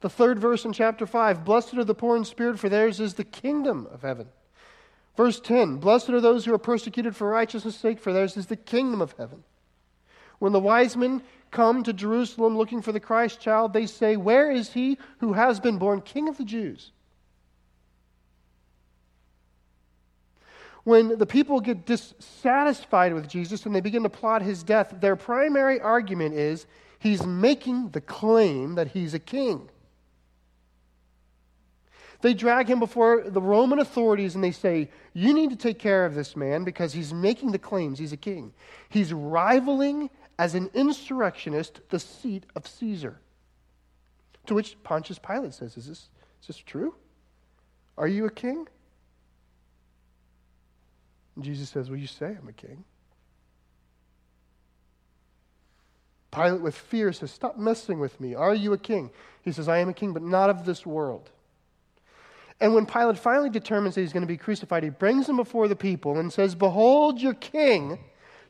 The 0.00 0.08
third 0.08 0.38
verse 0.38 0.64
in 0.64 0.72
chapter 0.72 1.06
5 1.06 1.44
Blessed 1.44 1.74
are 1.74 1.84
the 1.84 1.94
poor 1.94 2.16
in 2.16 2.24
spirit, 2.24 2.58
for 2.58 2.70
theirs 2.70 3.00
is 3.00 3.14
the 3.14 3.24
kingdom 3.24 3.86
of 3.92 4.00
heaven. 4.00 4.28
Verse 5.16 5.40
10 5.40 5.76
Blessed 5.76 6.10
are 6.10 6.20
those 6.20 6.44
who 6.44 6.54
are 6.54 6.58
persecuted 6.58 7.16
for 7.16 7.28
righteousness' 7.28 7.76
sake, 7.76 8.00
for 8.00 8.12
theirs 8.12 8.36
is 8.36 8.46
the 8.46 8.56
kingdom 8.56 9.00
of 9.00 9.14
heaven. 9.18 9.44
When 10.38 10.52
the 10.52 10.60
wise 10.60 10.96
men 10.96 11.22
come 11.50 11.84
to 11.84 11.92
Jerusalem 11.92 12.56
looking 12.56 12.82
for 12.82 12.92
the 12.92 13.00
Christ 13.00 13.40
child, 13.40 13.72
they 13.72 13.86
say, 13.86 14.16
Where 14.16 14.50
is 14.50 14.72
he 14.72 14.98
who 15.18 15.34
has 15.34 15.60
been 15.60 15.78
born 15.78 16.00
king 16.00 16.28
of 16.28 16.36
the 16.36 16.44
Jews? 16.44 16.90
When 20.82 21.16
the 21.16 21.26
people 21.26 21.60
get 21.60 21.86
dissatisfied 21.86 23.14
with 23.14 23.26
Jesus 23.26 23.64
and 23.64 23.74
they 23.74 23.80
begin 23.80 24.02
to 24.02 24.10
plot 24.10 24.42
his 24.42 24.62
death, 24.62 24.94
their 25.00 25.16
primary 25.16 25.80
argument 25.80 26.34
is 26.34 26.66
he's 26.98 27.24
making 27.24 27.90
the 27.90 28.02
claim 28.02 28.74
that 28.74 28.88
he's 28.88 29.14
a 29.14 29.18
king. 29.18 29.70
They 32.24 32.32
drag 32.32 32.70
him 32.70 32.78
before 32.78 33.24
the 33.26 33.42
Roman 33.42 33.80
authorities 33.80 34.34
and 34.34 34.42
they 34.42 34.50
say, 34.50 34.88
You 35.12 35.34
need 35.34 35.50
to 35.50 35.56
take 35.56 35.78
care 35.78 36.06
of 36.06 36.14
this 36.14 36.34
man 36.34 36.64
because 36.64 36.94
he's 36.94 37.12
making 37.12 37.52
the 37.52 37.58
claims 37.58 37.98
he's 37.98 38.14
a 38.14 38.16
king. 38.16 38.54
He's 38.88 39.12
rivaling 39.12 40.08
as 40.38 40.54
an 40.54 40.70
insurrectionist 40.72 41.82
the 41.90 41.98
seat 41.98 42.46
of 42.56 42.66
Caesar. 42.66 43.20
To 44.46 44.54
which 44.54 44.82
Pontius 44.82 45.18
Pilate 45.18 45.52
says, 45.52 45.76
Is 45.76 45.86
this, 45.86 46.08
is 46.40 46.46
this 46.46 46.56
true? 46.56 46.94
Are 47.98 48.08
you 48.08 48.24
a 48.24 48.30
king? 48.30 48.68
And 51.36 51.44
Jesus 51.44 51.68
says, 51.68 51.90
Well, 51.90 51.98
you 51.98 52.06
say 52.06 52.38
I'm 52.40 52.48
a 52.48 52.54
king. 52.54 52.84
Pilate, 56.30 56.62
with 56.62 56.74
fear, 56.74 57.12
says, 57.12 57.32
Stop 57.32 57.58
messing 57.58 58.00
with 58.00 58.18
me. 58.18 58.34
Are 58.34 58.54
you 58.54 58.72
a 58.72 58.78
king? 58.78 59.10
He 59.42 59.52
says, 59.52 59.68
I 59.68 59.76
am 59.76 59.90
a 59.90 59.92
king, 59.92 60.14
but 60.14 60.22
not 60.22 60.48
of 60.48 60.64
this 60.64 60.86
world. 60.86 61.28
And 62.64 62.74
when 62.74 62.86
Pilate 62.86 63.18
finally 63.18 63.50
determines 63.50 63.94
that 63.94 64.00
he's 64.00 64.14
going 64.14 64.22
to 64.22 64.26
be 64.26 64.38
crucified, 64.38 64.84
he 64.84 64.88
brings 64.88 65.28
him 65.28 65.36
before 65.36 65.68
the 65.68 65.76
people 65.76 66.18
and 66.18 66.32
says, 66.32 66.54
Behold 66.54 67.20
your 67.20 67.34
king. 67.34 67.98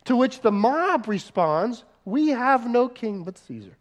To 0.05 0.14
which 0.14 0.40
the 0.40 0.53
mob 0.53 1.09
responds, 1.09 1.83
We 2.05 2.29
have 2.29 2.70
no 2.70 2.88
king 2.88 3.24
but 3.24 3.37
Caesar. 3.38 3.77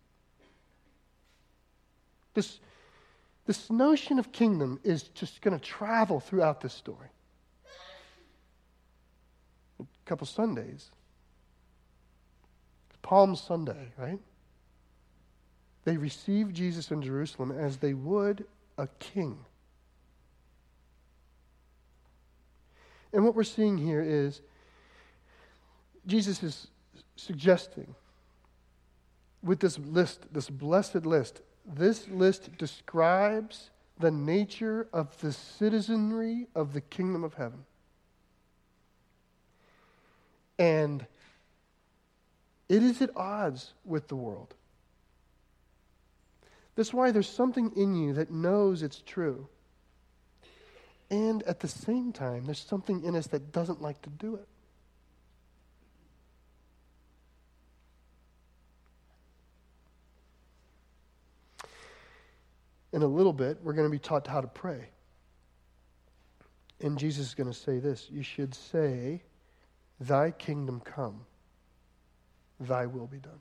This, 2.34 2.60
this 3.46 3.69
notion 3.69 4.17
of 4.17 4.32
kingdom 4.32 4.80
is 4.84 5.04
just 5.04 5.39
going 5.43 5.56
to 5.56 5.63
travel 5.63 6.19
throughout 6.19 6.62
this 6.62 6.74
story. 6.74 7.10
A 9.80 9.86
couple 10.06 10.26
Sundays. 10.26 10.89
Palm 13.04 13.36
Sunday, 13.36 13.89
right? 14.00 14.19
They 15.84 15.96
receive 15.96 16.54
Jesus 16.54 16.89
in 16.89 17.04
Jerusalem 17.04 17.52
as 17.52 17.78
they 17.78 17.93
would 17.93 18.46
a 18.80 18.88
king. 18.98 19.38
And 23.13 23.23
what 23.23 23.36
we're 23.36 23.43
seeing 23.43 23.78
here 23.78 24.02
is 24.02 24.41
Jesus 26.06 26.41
is 26.43 26.67
suggesting 27.15 27.93
with 29.43 29.60
this 29.60 29.78
list, 29.78 30.26
this 30.34 30.49
blessed 30.49 31.06
list, 31.06 31.41
this 31.65 32.08
list 32.10 32.58
describes 32.58 33.69
the 33.99 34.12
nature 34.12 34.88
of 34.91 35.19
the 35.21 35.32
citizenry 35.32 36.47
of 36.56 36.73
the 36.73 36.82
kingdom 36.82 37.23
of 37.23 37.36
heaven. 37.36 37.63
And 40.58 41.06
it 42.69 42.82
is 42.82 43.02
at 43.02 43.15
odds 43.15 43.73
with 43.86 44.08
the 44.08 44.15
world. 44.15 44.56
That's 46.76 46.93
why 46.93 47.12
there's 47.12 47.30
something 47.30 47.71
in 47.76 47.93
you 47.93 48.13
that 48.13 48.32
knows 48.32 48.82
it's 48.82 49.04
true. 49.06 49.47
And 51.13 51.43
at 51.43 51.60
the 51.60 51.67
same 51.67 52.12
time, 52.12 52.45
there's 52.45 52.58
something 52.58 53.04
in 53.04 53.15
us 53.15 53.28
that 53.28 53.52
doesn't 53.52 53.84
like 53.84 54.02
to 54.02 54.10
do 54.10 54.34
it. 54.34 54.47
In 62.93 63.04
a 63.04 63.08
little 63.08 63.32
bit, 63.32 63.60
we're 63.62 63.73
going 63.73 63.88
to 63.88 63.91
be 63.91 63.99
taught 63.99 64.26
how 64.26 64.41
to 64.41 64.47
pray. 64.47 64.88
And 66.82 66.97
Jesus 66.97 67.28
is 67.28 67.36
going 67.36 67.52
to 67.52 67.56
say 67.56 67.78
this 67.78 68.10
You 68.10 68.23
should 68.23 68.56
say, 68.56 69.21
Thy 69.99 70.32
kingdom 70.32 70.82
come, 70.84 71.28
thy 72.60 72.88
will 72.88 73.06
be 73.06 73.19
done. 73.19 73.39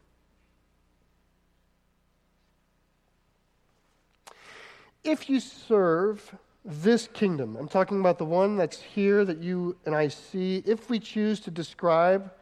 If 5.03 5.31
you 5.31 5.41
serve 5.41 6.37
this 6.65 7.09
kingdom, 7.13 7.57
I'm 7.57 7.69
talking 7.69 7.99
about 7.99 8.19
the 8.19 8.25
one 8.25 8.57
that's 8.57 8.81
here 8.81 9.25
that 9.25 9.39
you 9.39 9.77
and 9.85 9.95
I 9.95 10.09
see, 10.09 10.63
if 10.65 10.89
we 10.89 10.99
choose 10.99 11.41
to 11.41 11.51
describe 11.51 12.33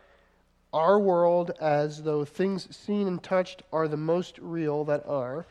our 0.72 0.98
world 0.98 1.52
as 1.60 2.02
though 2.02 2.24
things 2.24 2.74
seen 2.76 3.08
and 3.08 3.22
touched 3.22 3.62
are 3.72 3.88
the 3.88 3.96
most 3.96 4.38
real 4.38 4.84
that 4.84 5.06
are, 5.06 5.46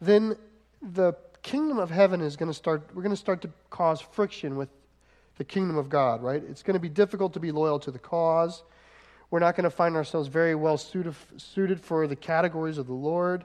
then 0.00 0.36
the 0.80 1.14
kingdom 1.42 1.78
of 1.78 1.90
heaven 1.90 2.20
is 2.20 2.36
going 2.36 2.50
to 2.50 2.54
start, 2.54 2.88
we're 2.94 3.02
going 3.02 3.14
to 3.14 3.16
start 3.16 3.42
to 3.42 3.50
cause 3.70 4.00
friction 4.00 4.56
with 4.56 4.68
the 5.36 5.44
kingdom 5.44 5.76
of 5.76 5.88
God, 5.88 6.22
right? 6.22 6.42
It's 6.48 6.62
going 6.62 6.74
to 6.74 6.80
be 6.80 6.88
difficult 6.88 7.34
to 7.34 7.40
be 7.40 7.52
loyal 7.52 7.78
to 7.80 7.90
the 7.90 7.98
cause. 7.98 8.62
We're 9.30 9.40
not 9.40 9.56
going 9.56 9.64
to 9.64 9.70
find 9.70 9.96
ourselves 9.96 10.28
very 10.28 10.54
well 10.54 10.78
suited, 10.78 11.80
for 11.80 12.06
the 12.06 12.16
categories 12.16 12.78
of 12.78 12.86
the 12.86 12.94
Lord. 12.94 13.44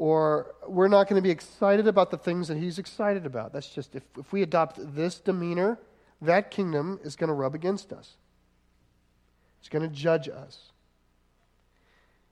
Or 0.00 0.54
we're 0.66 0.88
not 0.88 1.08
going 1.08 1.20
to 1.20 1.22
be 1.22 1.30
excited 1.30 1.86
about 1.86 2.10
the 2.10 2.16
things 2.16 2.48
that 2.48 2.56
He's 2.56 2.78
excited 2.78 3.26
about. 3.26 3.52
That's 3.52 3.68
just, 3.68 3.94
if, 3.94 4.02
if 4.18 4.32
we 4.32 4.40
adopt 4.40 4.78
this 4.96 5.20
demeanor, 5.20 5.78
that 6.22 6.50
kingdom 6.50 6.98
is 7.04 7.16
going 7.16 7.28
to 7.28 7.34
rub 7.34 7.54
against 7.54 7.92
us. 7.92 8.16
It's 9.60 9.68
going 9.68 9.86
to 9.86 9.94
judge 9.94 10.26
us. 10.26 10.70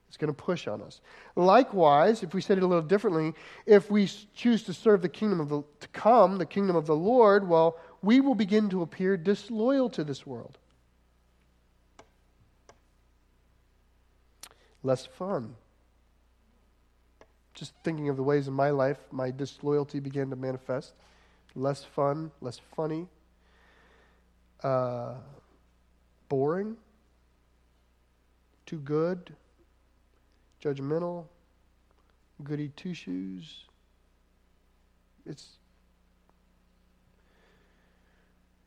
It's 0.07 0.17
going 0.17 0.33
to 0.33 0.33
push 0.33 0.67
on 0.67 0.81
us. 0.81 0.99
Likewise, 1.35 2.23
if 2.23 2.33
we 2.33 2.41
said 2.41 2.57
it 2.57 2.63
a 2.63 2.65
little 2.65 2.81
differently, 2.81 3.35
if 3.67 3.91
we 3.91 4.09
choose 4.33 4.63
to 4.63 4.73
serve 4.73 5.03
the 5.03 5.07
kingdom 5.07 5.39
of 5.39 5.49
the 5.49 5.61
to 5.81 5.87
come, 5.89 6.39
the 6.39 6.47
kingdom 6.47 6.75
of 6.75 6.87
the 6.87 6.95
Lord, 6.95 7.47
well, 7.47 7.77
we 8.01 8.19
will 8.19 8.33
begin 8.33 8.69
to 8.69 8.81
appear 8.81 9.15
disloyal 9.15 9.91
to 9.91 10.03
this 10.03 10.25
world. 10.25 10.57
Less 14.81 15.05
fun. 15.05 15.53
Just 17.59 17.73
thinking 17.83 18.07
of 18.07 18.15
the 18.15 18.23
ways 18.23 18.47
in 18.47 18.53
my 18.53 18.69
life 18.69 18.99
my 19.11 19.31
disloyalty 19.31 19.99
began 19.99 20.29
to 20.29 20.37
manifest. 20.37 20.93
Less 21.55 21.83
fun, 21.83 22.31
less 22.39 22.61
funny, 22.73 23.05
uh, 24.63 25.15
boring, 26.29 26.77
too 28.65 28.77
good, 28.77 29.35
judgmental, 30.63 31.25
goody 32.45 32.69
two 32.77 32.93
shoes. 32.93 33.65
It's 35.25 35.57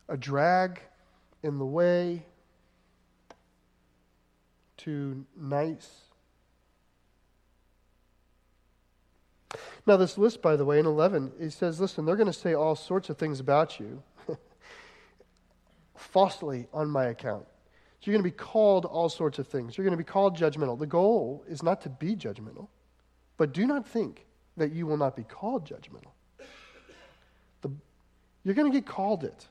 a 0.06 0.18
drag 0.18 0.82
in 1.42 1.58
the 1.58 1.64
way, 1.64 2.26
too 4.76 5.24
nice. 5.34 5.88
Now, 9.86 9.96
this 9.96 10.16
list, 10.16 10.42
by 10.42 10.56
the 10.56 10.64
way, 10.64 10.78
in 10.78 10.86
11, 10.86 11.32
he 11.40 11.50
says, 11.50 11.80
listen, 11.80 12.04
they're 12.04 12.16
going 12.16 12.26
to 12.26 12.32
say 12.32 12.54
all 12.54 12.76
sorts 12.76 13.10
of 13.10 13.18
things 13.18 13.40
about 13.40 13.80
you 13.80 14.02
falsely 15.96 16.68
on 16.72 16.88
my 16.88 17.06
account. 17.06 17.44
So 18.00 18.10
you're 18.10 18.14
going 18.18 18.30
to 18.30 18.36
be 18.36 18.36
called 18.36 18.84
all 18.84 19.08
sorts 19.08 19.38
of 19.38 19.48
things. 19.48 19.76
You're 19.76 19.84
going 19.84 19.96
to 19.96 20.04
be 20.04 20.04
called 20.04 20.36
judgmental. 20.36 20.78
The 20.78 20.86
goal 20.86 21.44
is 21.48 21.62
not 21.62 21.80
to 21.82 21.88
be 21.88 22.14
judgmental, 22.14 22.68
but 23.36 23.52
do 23.52 23.66
not 23.66 23.86
think 23.86 24.26
that 24.56 24.72
you 24.72 24.86
will 24.86 24.96
not 24.96 25.16
be 25.16 25.24
called 25.24 25.66
judgmental. 25.66 26.12
The, 27.62 27.70
you're 28.44 28.54
going 28.54 28.70
to 28.70 28.76
get 28.76 28.86
called 28.86 29.24
it 29.24 29.48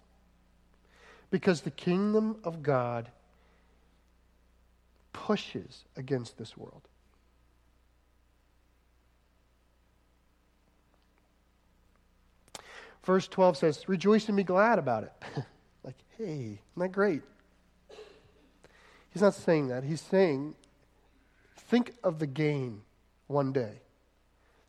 because 1.30 1.62
the 1.62 1.72
kingdom 1.72 2.38
of 2.44 2.62
God 2.62 3.10
pushes 5.14 5.86
against 5.96 6.38
this 6.38 6.58
world. 6.58 6.88
Verse 13.04 13.28
12 13.28 13.58
says, 13.58 13.90
Rejoice 13.90 14.28
and 14.28 14.38
be 14.38 14.44
glad 14.44 14.80
about 14.80 15.04
it. 15.04 15.14
like, 15.84 15.96
hey, 16.18 16.60
isn't 16.60 16.60
that 16.78 16.92
great? 16.92 17.22
He's 19.10 19.22
not 19.22 19.34
saying 19.34 19.68
that. 19.68 19.84
He's 19.84 20.02
saying, 20.02 20.56
think 21.56 21.94
of 22.04 22.20
the 22.20 22.28
gain 22.28 22.82
one 23.28 23.52
day. 23.52 23.82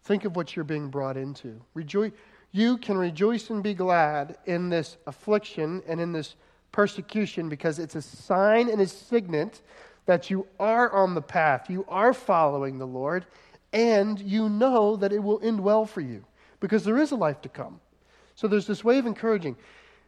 Think 0.04 0.24
of 0.24 0.34
what 0.34 0.56
you're 0.56 0.64
being 0.64 0.88
brought 0.88 1.16
into. 1.16 1.60
Rejoice. 1.74 2.12
You 2.50 2.76
can 2.76 2.98
rejoice 2.98 3.50
and 3.50 3.62
be 3.62 3.74
glad 3.74 4.36
in 4.46 4.68
this 4.68 4.96
affliction 5.06 5.82
and 5.86 6.00
in 6.00 6.12
this 6.12 6.34
persecution 6.72 7.48
because 7.48 7.78
it's 7.78 7.94
a 7.94 8.02
sign 8.02 8.68
and 8.68 8.80
a 8.80 8.86
signet 8.86 9.60
that 10.06 10.30
you 10.30 10.46
are 10.58 10.90
on 10.92 11.14
the 11.14 11.22
path, 11.22 11.70
you 11.70 11.84
are 11.88 12.12
following 12.12 12.78
the 12.78 12.86
Lord, 12.86 13.26
and 13.72 14.18
you 14.20 14.48
know 14.48 14.96
that 14.96 15.12
it 15.12 15.22
will 15.22 15.40
end 15.42 15.60
well 15.60 15.86
for 15.86 16.00
you 16.00 16.24
because 16.60 16.84
there 16.84 16.98
is 16.98 17.12
a 17.12 17.16
life 17.16 17.40
to 17.42 17.48
come. 17.48 17.80
So 18.34 18.48
there's 18.48 18.66
this 18.66 18.82
way 18.82 18.98
of 18.98 19.06
encouraging. 19.06 19.56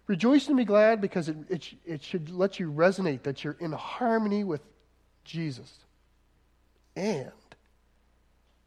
Rejoice 0.07 0.49
and 0.49 0.57
be 0.57 0.65
glad 0.65 1.01
because 1.01 1.29
it, 1.29 1.37
it, 1.49 1.75
it 1.85 2.03
should 2.03 2.31
let 2.31 2.61
you 2.61 2.71
resonate 2.71 3.23
that 3.23 3.43
you're 3.43 3.57
in 3.61 3.73
harmony 3.73 4.45
with 4.45 4.63
Jesus. 5.25 5.73
And 6.97 7.33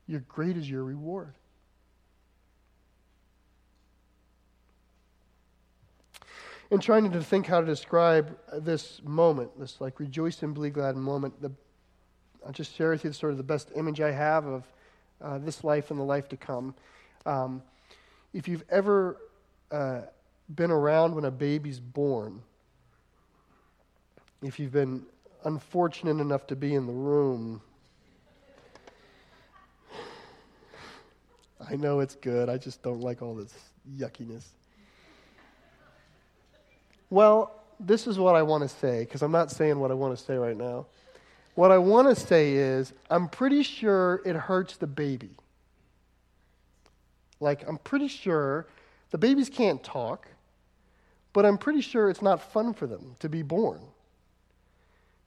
your 0.07 0.21
great 0.21 0.57
is 0.57 0.69
your 0.69 0.83
reward. 0.83 1.33
in 6.69 6.79
trying 6.79 7.09
to 7.09 7.23
think 7.23 7.45
how 7.45 7.61
to 7.61 7.65
describe 7.65 8.37
this 8.53 9.01
moment, 9.03 9.57
this 9.59 9.79
like 9.79 9.99
rejoice 9.99 10.41
and 10.43 10.59
be 10.59 10.69
glad 10.69 10.95
moment, 10.95 11.41
the, 11.41 11.51
I'll 12.45 12.51
just 12.51 12.75
share 12.75 12.91
with 12.91 13.05
you 13.05 13.13
sort 13.13 13.31
of 13.31 13.37
the 13.37 13.43
best 13.43 13.71
image 13.75 14.01
I 14.01 14.11
have 14.11 14.45
of 14.45 14.63
uh, 15.21 15.37
this 15.39 15.63
life 15.63 15.91
and 15.91 15.99
the 15.99 16.03
life 16.03 16.27
to 16.29 16.37
come. 16.37 16.75
Um, 17.25 17.61
if 18.33 18.47
you've 18.47 18.63
ever 18.69 19.17
uh, 19.71 20.01
been 20.53 20.71
around 20.71 21.15
when 21.15 21.25
a 21.25 21.31
baby's 21.31 21.79
born, 21.79 22.41
if 24.41 24.59
you've 24.59 24.71
been 24.71 25.05
unfortunate 25.43 26.21
enough 26.21 26.47
to 26.47 26.55
be 26.55 26.75
in 26.75 26.85
the 26.87 26.93
room, 26.93 27.61
I 31.69 31.75
know 31.75 31.99
it's 31.99 32.15
good. 32.15 32.49
I 32.49 32.57
just 32.57 32.81
don't 32.81 33.01
like 33.01 33.21
all 33.21 33.35
this 33.35 33.53
yuckiness. 33.97 34.45
Well, 37.09 37.51
this 37.79 38.07
is 38.07 38.17
what 38.17 38.35
I 38.35 38.43
want 38.43 38.63
to 38.63 38.69
say, 38.69 39.01
because 39.01 39.21
I'm 39.21 39.31
not 39.31 39.51
saying 39.51 39.79
what 39.79 39.91
I 39.91 39.93
want 39.93 40.17
to 40.17 40.23
say 40.23 40.35
right 40.35 40.57
now. 40.57 40.85
What 41.55 41.71
I 41.71 41.77
want 41.77 42.07
to 42.07 42.15
say 42.15 42.53
is, 42.53 42.93
I'm 43.09 43.27
pretty 43.27 43.63
sure 43.63 44.21
it 44.25 44.35
hurts 44.35 44.77
the 44.77 44.87
baby. 44.87 45.31
Like, 47.39 47.67
I'm 47.67 47.77
pretty 47.79 48.07
sure 48.07 48.67
the 49.11 49.17
babies 49.17 49.49
can't 49.49 49.83
talk, 49.83 50.27
but 51.33 51.45
I'm 51.45 51.57
pretty 51.57 51.81
sure 51.81 52.09
it's 52.09 52.21
not 52.21 52.51
fun 52.51 52.73
for 52.73 52.87
them 52.87 53.15
to 53.19 53.29
be 53.29 53.41
born. 53.41 53.81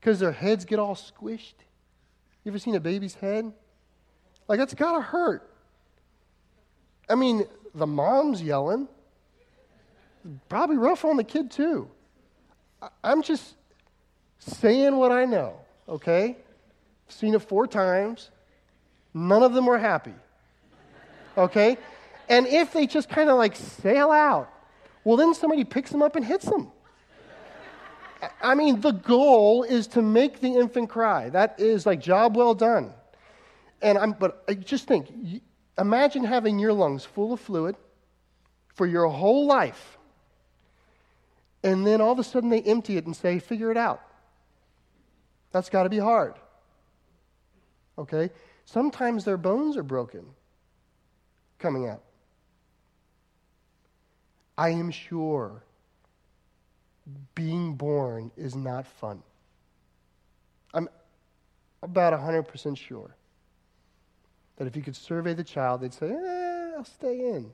Because 0.00 0.18
their 0.18 0.32
heads 0.32 0.64
get 0.64 0.78
all 0.78 0.94
squished. 0.94 1.54
You 2.44 2.50
ever 2.52 2.58
seen 2.58 2.74
a 2.74 2.80
baby's 2.80 3.14
head? 3.14 3.52
Like, 4.48 4.58
that's 4.58 4.74
got 4.74 4.96
to 4.96 5.00
hurt. 5.00 5.48
I 7.08 7.14
mean, 7.14 7.44
the 7.74 7.86
mom's 7.86 8.42
yelling, 8.42 8.88
probably 10.48 10.76
rough 10.76 11.04
on 11.04 11.16
the 11.16 11.24
kid 11.24 11.50
too. 11.50 11.88
I'm 13.04 13.22
just 13.22 13.54
saying 14.38 14.96
what 14.96 15.12
I 15.12 15.24
know, 15.24 15.54
okay? 15.88 16.36
Seen 17.08 17.34
it 17.34 17.42
four 17.42 17.66
times. 17.66 18.30
None 19.12 19.42
of 19.42 19.52
them 19.52 19.66
were 19.66 19.78
happy. 19.78 20.14
Okay? 21.36 21.76
And 22.30 22.46
if 22.46 22.72
they 22.72 22.86
just 22.86 23.10
kind 23.10 23.28
of 23.28 23.36
like 23.36 23.56
sail 23.56 24.10
out, 24.10 24.50
well, 25.04 25.18
then 25.18 25.34
somebody 25.34 25.64
picks 25.64 25.90
them 25.90 26.02
up 26.02 26.16
and 26.16 26.24
hits 26.24 26.46
them. 26.46 26.70
I 28.42 28.54
mean, 28.54 28.80
the 28.80 28.92
goal 28.92 29.64
is 29.64 29.86
to 29.88 30.02
make 30.02 30.40
the 30.40 30.54
infant 30.54 30.88
cry. 30.88 31.28
That 31.28 31.60
is 31.60 31.84
like 31.84 32.00
job 32.00 32.36
well 32.36 32.54
done. 32.54 32.94
And 33.82 33.98
I'm, 33.98 34.12
but 34.12 34.44
I 34.48 34.54
just 34.54 34.86
think, 34.86 35.08
imagine 35.78 36.24
having 36.24 36.58
your 36.58 36.72
lungs 36.72 37.04
full 37.04 37.34
of 37.34 37.40
fluid 37.40 37.76
for 38.74 38.86
your 38.86 39.08
whole 39.08 39.46
life 39.46 39.98
and 41.62 41.86
then 41.86 42.00
all 42.00 42.12
of 42.12 42.18
a 42.18 42.24
sudden 42.24 42.50
they 42.50 42.62
empty 42.62 42.96
it 42.96 43.06
and 43.06 43.14
say, 43.14 43.38
figure 43.38 43.70
it 43.70 43.76
out. 43.76 44.00
That's 45.52 45.68
got 45.68 45.82
to 45.82 45.88
be 45.88 45.98
hard. 45.98 46.34
Okay? 47.98 48.30
Sometimes 48.64 49.24
their 49.24 49.36
bones 49.36 49.76
are 49.76 49.82
broken 49.82 50.24
coming 51.58 51.88
out. 51.88 52.02
I 54.60 54.68
am 54.68 54.90
sure 54.90 55.62
being 57.34 57.76
born 57.76 58.30
is 58.36 58.54
not 58.54 58.86
fun. 58.86 59.22
I'm 60.74 60.86
about 61.82 62.12
100% 62.12 62.76
sure 62.76 63.16
that 64.56 64.66
if 64.66 64.76
you 64.76 64.82
could 64.82 64.94
survey 64.94 65.32
the 65.32 65.44
child, 65.44 65.80
they'd 65.80 65.94
say, 65.94 66.10
eh, 66.10 66.72
I'll 66.76 66.84
stay 66.84 67.20
in. 67.20 67.50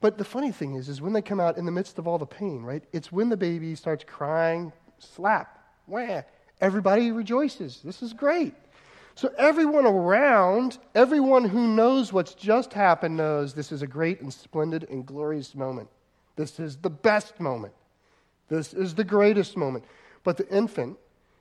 But 0.00 0.16
the 0.16 0.24
funny 0.24 0.50
thing 0.50 0.74
is, 0.74 0.88
is 0.88 1.02
when 1.02 1.12
they 1.12 1.20
come 1.20 1.38
out 1.38 1.58
in 1.58 1.66
the 1.66 1.72
midst 1.72 1.98
of 1.98 2.08
all 2.08 2.16
the 2.16 2.24
pain, 2.24 2.62
right? 2.62 2.84
It's 2.94 3.12
when 3.12 3.28
the 3.28 3.36
baby 3.36 3.74
starts 3.74 4.02
crying, 4.02 4.72
slap, 4.98 5.58
wah, 5.86 6.22
everybody 6.62 7.12
rejoices. 7.12 7.82
This 7.84 8.02
is 8.02 8.14
great. 8.14 8.54
So 9.16 9.32
everyone 9.38 9.86
around, 9.86 10.76
everyone 10.94 11.46
who 11.46 11.66
knows 11.68 12.12
what's 12.12 12.34
just 12.34 12.74
happened 12.74 13.16
knows 13.16 13.54
this 13.54 13.72
is 13.72 13.80
a 13.80 13.86
great 13.86 14.20
and 14.20 14.32
splendid 14.32 14.86
and 14.90 15.06
glorious 15.06 15.54
moment. 15.54 15.88
This 16.36 16.60
is 16.60 16.76
the 16.76 16.90
best 16.90 17.40
moment. 17.40 17.72
This 18.50 18.74
is 18.74 18.94
the 18.94 19.04
greatest 19.04 19.56
moment. 19.56 19.86
But 20.22 20.36
the 20.36 20.46
infant, 20.54 20.98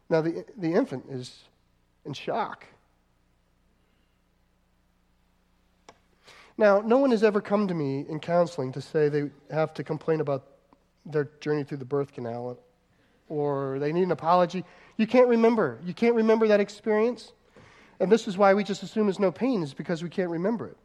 now 0.09 0.21
the, 0.21 0.45
the 0.57 0.73
infant 0.73 1.03
is 1.09 1.43
in 2.05 2.13
shock. 2.13 2.65
Now, 6.57 6.79
no 6.79 6.97
one 6.97 7.11
has 7.11 7.25
ever 7.25 7.41
come 7.41 7.67
to 7.67 7.73
me 7.73 8.05
in 8.07 8.21
counseling 8.21 8.71
to 8.71 8.81
say 8.81 9.09
they 9.09 9.29
have 9.51 9.73
to 9.73 9.83
complain 9.83 10.21
about 10.21 10.45
their 11.05 11.25
journey 11.41 11.65
through 11.65 11.79
the 11.79 11.85
birth 11.85 12.13
canal 12.13 12.57
or 13.27 13.79
they 13.79 13.91
need 13.91 14.03
an 14.03 14.11
apology. 14.11 14.63
You 14.95 15.07
can't 15.07 15.27
remember. 15.27 15.81
You 15.83 15.93
can't 15.93 16.15
remember 16.15 16.47
that 16.47 16.61
experience. 16.61 17.33
And 17.99 18.11
this 18.11 18.27
is 18.27 18.37
why 18.37 18.53
we 18.53 18.63
just 18.63 18.83
assume 18.83 19.05
there's 19.07 19.19
no 19.19 19.31
pain, 19.31 19.63
is 19.63 19.73
because 19.73 20.03
we 20.03 20.09
can't 20.09 20.29
remember 20.29 20.67
it. 20.67 20.77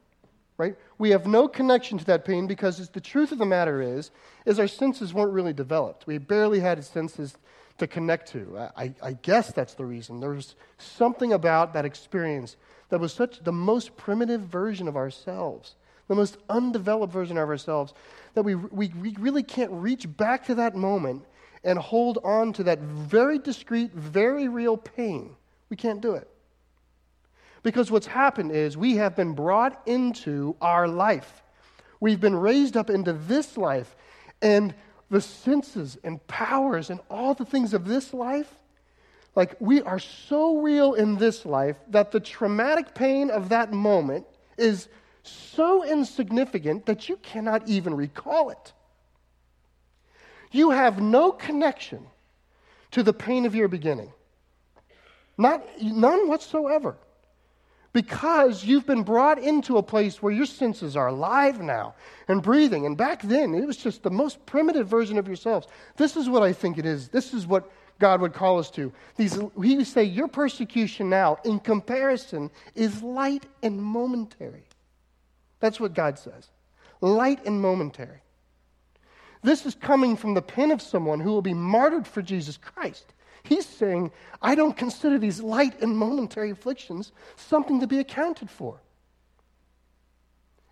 Right? 0.57 0.75
We 0.99 1.09
have 1.09 1.25
no 1.25 1.47
connection 1.47 1.97
to 1.97 2.05
that 2.05 2.23
pain 2.23 2.45
because 2.45 2.87
the 2.89 3.01
truth 3.01 3.31
of 3.31 3.39
the 3.39 3.45
matter 3.45 3.81
is, 3.81 4.11
is 4.45 4.59
our 4.59 4.67
senses 4.67 5.13
weren't 5.13 5.33
really 5.33 5.53
developed. 5.53 6.05
We 6.05 6.19
barely 6.19 6.59
had 6.59 6.83
senses 6.83 7.35
to 7.79 7.87
connect 7.87 8.31
to. 8.33 8.69
I, 8.77 8.93
I 9.01 9.13
guess 9.13 9.51
that's 9.51 9.73
the 9.73 9.85
reason. 9.85 10.19
There 10.19 10.29
was 10.29 10.55
something 10.77 11.33
about 11.33 11.73
that 11.73 11.83
experience 11.83 12.57
that 12.89 12.99
was 12.99 13.11
such 13.11 13.39
the 13.39 13.51
most 13.51 13.97
primitive 13.97 14.41
version 14.41 14.87
of 14.87 14.95
ourselves, 14.95 15.75
the 16.07 16.15
most 16.15 16.37
undeveloped 16.47 17.11
version 17.11 17.37
of 17.37 17.49
ourselves, 17.49 17.93
that 18.35 18.43
we, 18.43 18.53
we, 18.53 18.89
we 18.89 19.15
really 19.17 19.43
can't 19.43 19.71
reach 19.71 20.05
back 20.15 20.45
to 20.45 20.55
that 20.55 20.75
moment 20.75 21.23
and 21.63 21.79
hold 21.79 22.19
on 22.23 22.53
to 22.53 22.63
that 22.63 22.79
very 22.79 23.39
discreet, 23.39 23.91
very 23.93 24.47
real 24.47 24.77
pain. 24.77 25.35
We 25.69 25.75
can't 25.75 26.01
do 26.01 26.13
it. 26.13 26.27
Because 27.63 27.91
what's 27.91 28.07
happened 28.07 28.51
is 28.51 28.75
we 28.75 28.95
have 28.95 29.15
been 29.15 29.33
brought 29.33 29.81
into 29.85 30.55
our 30.61 30.87
life. 30.87 31.43
We've 31.99 32.19
been 32.19 32.35
raised 32.35 32.75
up 32.75 32.89
into 32.89 33.13
this 33.13 33.57
life, 33.57 33.95
and 34.41 34.73
the 35.09 35.21
senses 35.21 35.97
and 36.03 36.25
powers 36.27 36.89
and 36.89 36.99
all 37.09 37.33
the 37.33 37.45
things 37.45 37.73
of 37.73 37.85
this 37.85 38.13
life 38.13 38.57
like, 39.35 39.55
we 39.59 39.81
are 39.81 39.99
so 39.99 40.59
real 40.59 40.93
in 40.93 41.15
this 41.15 41.45
life 41.45 41.77
that 41.89 42.11
the 42.11 42.19
traumatic 42.19 42.93
pain 42.93 43.29
of 43.29 43.49
that 43.49 43.71
moment 43.71 44.25
is 44.57 44.89
so 45.23 45.85
insignificant 45.85 46.85
that 46.85 47.07
you 47.07 47.15
cannot 47.17 47.67
even 47.67 47.93
recall 47.93 48.49
it. 48.49 48.73
You 50.51 50.71
have 50.71 51.01
no 51.01 51.31
connection 51.31 52.07
to 52.91 53.03
the 53.03 53.13
pain 53.13 53.45
of 53.45 53.55
your 53.55 53.69
beginning, 53.69 54.11
not, 55.37 55.63
none 55.81 56.27
whatsoever. 56.27 56.97
Because 57.93 58.63
you've 58.63 58.85
been 58.85 59.03
brought 59.03 59.37
into 59.37 59.77
a 59.77 59.83
place 59.83 60.21
where 60.21 60.31
your 60.31 60.45
senses 60.45 60.95
are 60.95 61.07
alive 61.07 61.61
now 61.61 61.95
and 62.29 62.41
breathing. 62.41 62.85
And 62.85 62.95
back 62.95 63.21
then, 63.21 63.53
it 63.53 63.65
was 63.65 63.75
just 63.75 64.01
the 64.03 64.09
most 64.09 64.45
primitive 64.45 64.87
version 64.87 65.17
of 65.17 65.27
yourselves. 65.27 65.67
This 65.97 66.15
is 66.15 66.29
what 66.29 66.41
I 66.41 66.53
think 66.53 66.77
it 66.77 66.85
is. 66.85 67.09
This 67.09 67.33
is 67.33 67.45
what 67.45 67.69
God 67.99 68.21
would 68.21 68.33
call 68.33 68.59
us 68.59 68.71
to. 68.71 68.93
These, 69.17 69.35
he 69.61 69.77
would 69.77 69.87
say, 69.87 70.03
Your 70.03 70.29
persecution 70.29 71.09
now, 71.09 71.37
in 71.43 71.59
comparison, 71.59 72.49
is 72.75 73.03
light 73.03 73.45
and 73.61 73.81
momentary. 73.81 74.63
That's 75.59 75.79
what 75.79 75.93
God 75.93 76.17
says 76.19 76.49
light 77.01 77.45
and 77.45 77.59
momentary. 77.59 78.21
This 79.43 79.65
is 79.65 79.73
coming 79.73 80.15
from 80.15 80.35
the 80.35 80.41
pen 80.41 80.71
of 80.71 80.81
someone 80.81 81.19
who 81.19 81.31
will 81.31 81.41
be 81.41 81.53
martyred 81.53 82.07
for 82.07 82.21
Jesus 82.21 82.57
Christ. 82.57 83.13
He's 83.43 83.65
saying, 83.65 84.11
I 84.41 84.55
don't 84.55 84.75
consider 84.75 85.17
these 85.17 85.41
light 85.41 85.81
and 85.81 85.97
momentary 85.97 86.51
afflictions 86.51 87.11
something 87.35 87.79
to 87.79 87.87
be 87.87 87.99
accounted 87.99 88.49
for. 88.49 88.81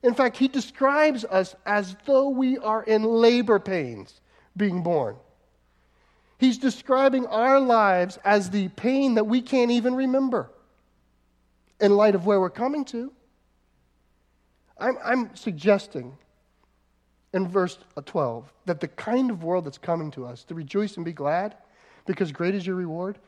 In 0.02 0.14
fact, 0.14 0.38
he 0.38 0.48
describes 0.48 1.26
us 1.26 1.56
as 1.66 1.96
though 2.06 2.30
we 2.30 2.58
are 2.58 2.84
in 2.84 3.04
labor 3.04 3.60
pains 3.60 4.22
being 4.56 4.82
born. 4.82 5.18
He's 6.38 6.58
describing 6.58 7.26
our 7.28 7.60
lives 7.60 8.18
as 8.24 8.50
the 8.50 8.70
pain 8.70 9.16
that 9.16 9.26
we 9.26 9.42
can't 9.42 9.72
even 9.72 9.94
remember 9.94 10.50
in 11.82 11.96
light 11.96 12.16
of 12.16 12.26
where 12.26 12.40
we're 12.40 12.50
coming 12.50 12.86
to. 12.86 13.12
I'm, 14.78 14.98
I'm 15.04 15.36
suggesting 15.36 16.18
in 17.34 17.48
verse 17.48 17.78
12 18.06 18.52
that 18.66 18.80
the 18.80 18.88
kind 18.88 19.30
of 19.30 19.44
world 19.44 19.66
that's 19.66 19.78
coming 19.78 20.12
to 20.12 20.26
us, 20.26 20.46
to 20.46 20.56
rejoice 20.56 20.96
and 20.96 21.04
be 21.04 21.12
glad, 21.12 21.56
because 22.10 22.32
great 22.32 22.56
is 22.56 22.66
your 22.66 22.76
reward. 22.76 23.20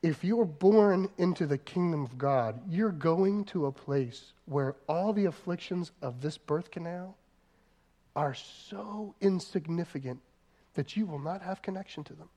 If 0.00 0.22
you 0.22 0.40
are 0.40 0.44
born 0.44 1.08
into 1.18 1.44
the 1.44 1.58
kingdom 1.58 2.04
of 2.04 2.16
God, 2.16 2.60
you're 2.68 2.92
going 2.92 3.46
to 3.46 3.66
a 3.66 3.72
place 3.72 4.32
where 4.44 4.76
all 4.88 5.12
the 5.12 5.24
afflictions 5.24 5.90
of 6.02 6.20
this 6.20 6.38
birth 6.38 6.70
canal 6.70 7.16
are 8.14 8.32
so 8.32 9.16
insignificant 9.20 10.20
that 10.74 10.96
you 10.96 11.04
will 11.04 11.18
not 11.18 11.42
have 11.42 11.62
connection 11.62 12.04
to 12.04 12.12
them. 12.12 12.28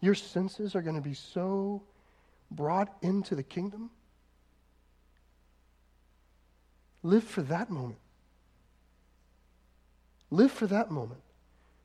Your 0.00 0.14
senses 0.14 0.74
are 0.74 0.80
going 0.80 0.96
to 0.96 1.02
be 1.02 1.12
so 1.12 1.82
brought 2.50 2.96
into 3.02 3.34
the 3.34 3.42
kingdom. 3.42 3.90
Live 7.02 7.24
for 7.24 7.42
that 7.42 7.68
moment. 7.68 8.00
Live 10.30 10.52
for 10.52 10.66
that 10.68 10.90
moment. 10.90 11.20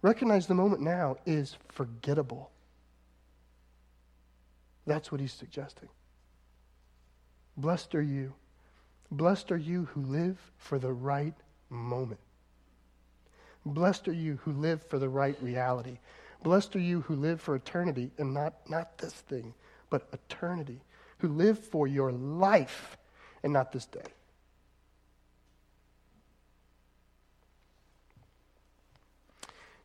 Recognize 0.08 0.48
the 0.48 0.54
moment 0.54 0.82
now 0.82 1.18
is 1.26 1.58
forgettable. 1.68 2.50
That's 4.86 5.12
what 5.12 5.20
he's 5.20 5.34
suggesting. 5.34 5.90
Blessed 7.58 7.94
are 7.94 8.02
you. 8.02 8.34
Blessed 9.12 9.52
are 9.52 9.58
you 9.58 9.84
who 9.92 10.02
live 10.04 10.40
for 10.60 10.80
the 10.80 10.94
right 10.94 11.34
moment. 11.70 12.22
Blessed 13.66 14.08
are 14.08 14.14
you 14.14 14.40
who 14.44 14.54
live 14.54 14.82
for 14.82 14.98
the 14.98 15.10
right 15.10 15.36
reality. 15.42 16.00
Blessed 16.42 16.78
are 16.78 16.80
you 16.80 17.02
who 17.02 17.16
live 17.16 17.42
for 17.42 17.58
eternity 17.58 18.10
and 18.18 18.34
not, 18.34 18.54
not 18.70 18.98
this 19.00 19.14
thing, 19.14 19.54
but 19.90 20.08
eternity, 20.14 20.80
who 21.18 21.28
live 21.28 21.60
for 21.60 21.86
your 21.86 22.14
life 22.14 22.98
and 23.44 23.52
not 23.52 23.74
this 23.74 23.86
day. 23.86 24.14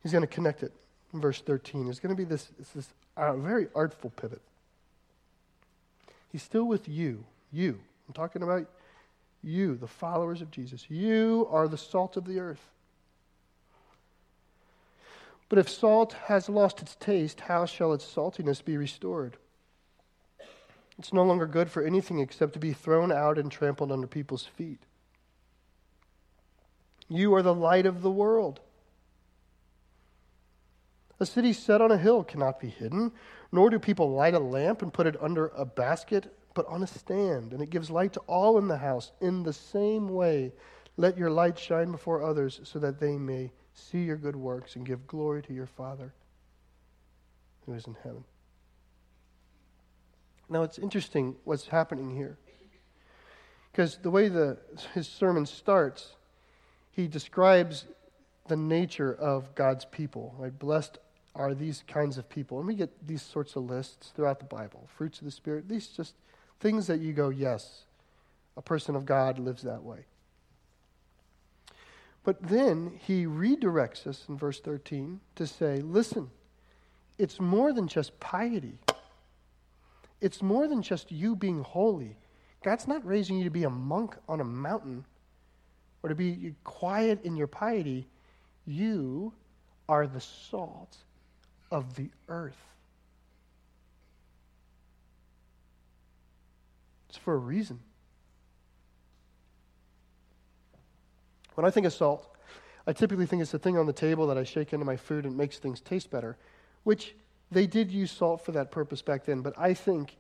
He's 0.03 0.13
going 0.13 0.23
to 0.23 0.29
connect 0.29 0.63
it 0.63 0.73
in 1.13 1.21
verse 1.21 1.41
13. 1.41 1.85
There's 1.85 2.01
going 2.01 2.15
to 2.15 2.21
be 2.21 2.25
this, 2.25 2.49
this 2.75 2.89
uh, 3.17 3.37
very 3.37 3.69
artful 3.75 4.11
pivot. 4.11 4.41
He's 6.31 6.43
still 6.43 6.65
with 6.65 6.89
you. 6.89 7.25
You. 7.53 7.79
I'm 8.09 8.15
talking 8.15 8.43
about 8.43 8.67
you, 9.43 9.77
the 9.77 9.87
followers 9.87 10.41
of 10.41 10.51
Jesus. 10.51 10.87
You 10.89 11.47
are 11.51 11.69
the 11.69 11.77
salt 11.77 12.17
of 12.17 12.25
the 12.25 12.41
earth. 12.41 12.71
But 15.49 15.59
if 15.59 15.69
salt 15.69 16.15
has 16.25 16.49
lost 16.49 16.81
its 16.81 16.97
taste, 16.97 17.41
how 17.43 17.67
shall 17.67 17.93
its 17.93 18.07
saltiness 18.07 18.65
be 18.65 18.79
restored? 18.79 19.37
It's 20.99 21.13
no 21.13 21.25
longer 21.25 21.47
good 21.47 21.71
for 21.71 21.83
anything 21.83 22.21
except 22.21 22.55
to 22.55 22.59
be 22.59 22.73
thrown 22.73 23.13
out 23.13 23.39
and 23.39 23.51
trampled 23.51 23.93
under 23.93 24.07
people's 24.07 24.45
feet. 24.45 24.79
You 27.09 27.35
are 27.35 27.43
the 27.43 27.55
light 27.55 27.85
of 27.85 28.01
the 28.01 28.11
world. 28.11 28.61
A 31.23 31.27
city 31.27 31.53
set 31.53 31.81
on 31.81 31.93
a 31.93 31.97
hill 31.97 32.25
cannot 32.25 32.59
be 32.59 32.67
hidden, 32.67 33.13
nor 33.53 33.71
do 33.71 33.79
people 33.79 34.11
light 34.11 34.35
a 34.35 34.41
lamp 34.41 34.83
and 34.83 34.93
put 34.93 35.07
it 35.07 35.15
under 35.23 35.53
a 35.57 35.65
basket, 35.65 36.37
but 36.53 36.67
on 36.67 36.83
a 36.83 36.87
stand, 36.89 37.53
and 37.53 37.63
it 37.63 37.71
gives 37.71 37.93
light 37.93 38.13
to 38.15 38.21
all 38.27 38.59
in 38.59 38.67
the 38.67 38.77
house. 38.77 39.13
In 39.21 39.45
the 39.45 39.53
same 39.53 40.09
way, 40.09 40.53
let 40.97 41.17
your 41.17 41.31
light 41.31 41.57
shine 41.57 41.93
before 41.93 42.25
others 42.25 42.61
so 42.65 42.81
that 42.81 42.99
they 42.99 43.17
may 43.17 43.53
see 43.73 44.03
your 44.03 44.17
good 44.17 44.35
works 44.35 44.75
and 44.75 44.85
give 44.85 45.07
glory 45.07 45.43
to 45.43 45.55
your 45.55 45.69
Father 45.69 46.13
who 47.67 47.75
is 47.75 47.87
in 47.87 47.97
heaven. 48.03 48.25
Now, 50.49 50.65
it's 50.65 50.81
interesting 50.81 51.37
what's 51.45 51.69
happening 51.69 52.11
here. 52.11 52.37
Because 53.71 53.97
the 54.03 54.11
way 54.11 54.27
the, 54.27 54.59
his 54.93 55.07
sermon 55.07 55.47
starts, 55.47 56.17
he 56.91 57.07
describes 57.07 57.85
the 58.49 58.57
nature 58.57 59.15
of 59.15 59.55
God's 59.55 59.85
people. 59.85 60.35
Right? 60.37 60.59
Blessed 60.59 60.99
are 61.35 61.55
these 61.55 61.83
kinds 61.87 62.19
of 62.19 62.29
people. 62.29 62.59
And 62.59 62.67
we 62.67 62.75
get 62.75 63.07
these 63.07 63.23
sorts 63.23 63.57
of 63.57 63.65
lists 63.65 64.13
throughout 64.15 64.39
the 64.39 64.45
Bible 64.45 64.89
fruits 64.97 65.19
of 65.19 65.25
the 65.25 65.31
Spirit, 65.31 65.69
these 65.69 65.89
just 65.89 66.15
things 66.61 66.87
that 66.87 67.01
you 67.01 67.13
go, 67.13 67.31
yes, 67.31 67.85
a 68.57 68.63
person 68.63 68.95
of 68.95 69.07
God 69.07 69.39
lives 69.39 69.63
that 69.63 69.83
way. 69.83 70.05
But 72.25 72.41
then 72.43 73.01
he 73.05 73.25
redirects 73.25 74.07
us 74.07 74.25
in 74.29 74.37
verse 74.37 74.61
13 74.61 75.21
to 75.37 75.47
say, 75.47 75.79
listen, 75.81 76.31
it's 77.19 77.41
more 77.41 77.73
than 77.73 77.89
just 77.89 78.19
piety. 78.21 78.79
It's 80.21 80.41
more 80.41 80.69
than 80.69 80.83
just 80.83 81.11
you 81.11 81.35
being 81.35 81.65
holy. 81.65 82.17
God's 82.63 82.87
not 82.87 83.05
raising 83.05 83.39
you 83.39 83.45
to 83.45 83.51
be 83.51 83.65
a 83.65 83.71
monk 83.71 84.17
on 84.29 84.41
a 84.41 84.45
mountain 84.45 85.05
or 86.03 86.09
to 86.09 86.15
be 86.15 86.55
quiet 86.63 87.25
in 87.25 87.35
your 87.35 87.49
piety. 87.49 88.07
You 88.67 89.33
are 89.89 90.07
the 90.07 90.21
salt 90.21 90.97
of 91.73 91.97
the 91.97 92.11
earth. 92.29 92.61
It's 97.09 97.17
for 97.19 97.35
a 97.35 97.39
reason. 97.39 97.81
When 101.55 101.65
I 101.65 101.71
think 101.71 101.87
of 101.87 101.93
salt, 101.93 102.29
I 102.87 102.93
typically 102.93 103.27
think 103.27 103.43
it's 103.43 103.51
the 103.51 103.59
thing 103.59 103.79
on 103.79 103.87
the 103.87 103.93
table 103.93 104.27
that 104.27 104.39
I 104.39 104.45
shake 104.45 104.73
into 104.73 104.85
my 104.85 104.97
food 104.97 105.25
and 105.25 105.37
makes 105.37 105.59
things 105.59 105.81
taste 105.81 106.11
better, 106.11 106.37
which 106.85 107.15
they 107.51 107.67
did 107.67 107.91
use 107.91 108.11
salt 108.11 108.45
for 108.45 108.53
that 108.53 108.71
purpose 108.71 109.03
back 109.03 109.25
then. 109.25 109.41
But 109.41 109.55
I 109.59 109.73
think 109.75 110.17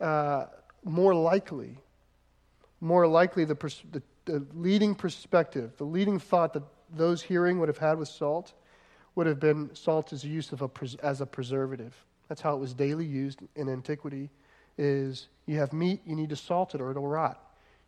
uh, 0.00 0.46
more 0.84 1.14
likely, 1.14 1.78
more 2.80 3.06
likely 3.06 3.44
the, 3.44 3.54
pers- 3.54 3.82
the, 3.92 4.02
the 4.24 4.44
leading 4.54 4.94
perspective, 4.94 5.72
the 5.76 5.84
leading 5.84 6.18
thought 6.18 6.52
that 6.54 6.64
those 6.92 7.22
hearing 7.22 7.60
would 7.60 7.68
have 7.68 7.78
had 7.78 7.98
with 7.98 8.08
salt 8.08 8.54
would 9.14 9.26
have 9.26 9.40
been 9.40 9.74
salt 9.74 10.12
as 10.12 10.24
a 10.24 10.28
use 10.28 10.52
of 10.52 10.62
a 10.62 10.70
as 11.02 11.20
a 11.20 11.26
preservative. 11.26 11.94
That's 12.28 12.40
how 12.40 12.54
it 12.54 12.60
was 12.60 12.74
daily 12.74 13.04
used 13.04 13.40
in 13.56 13.68
antiquity. 13.68 14.30
Is 14.78 15.28
you 15.46 15.58
have 15.58 15.72
meat, 15.72 16.00
you 16.06 16.16
need 16.16 16.30
to 16.30 16.36
salt 16.36 16.74
it 16.74 16.80
or 16.80 16.90
it'll 16.90 17.06
rot. 17.06 17.38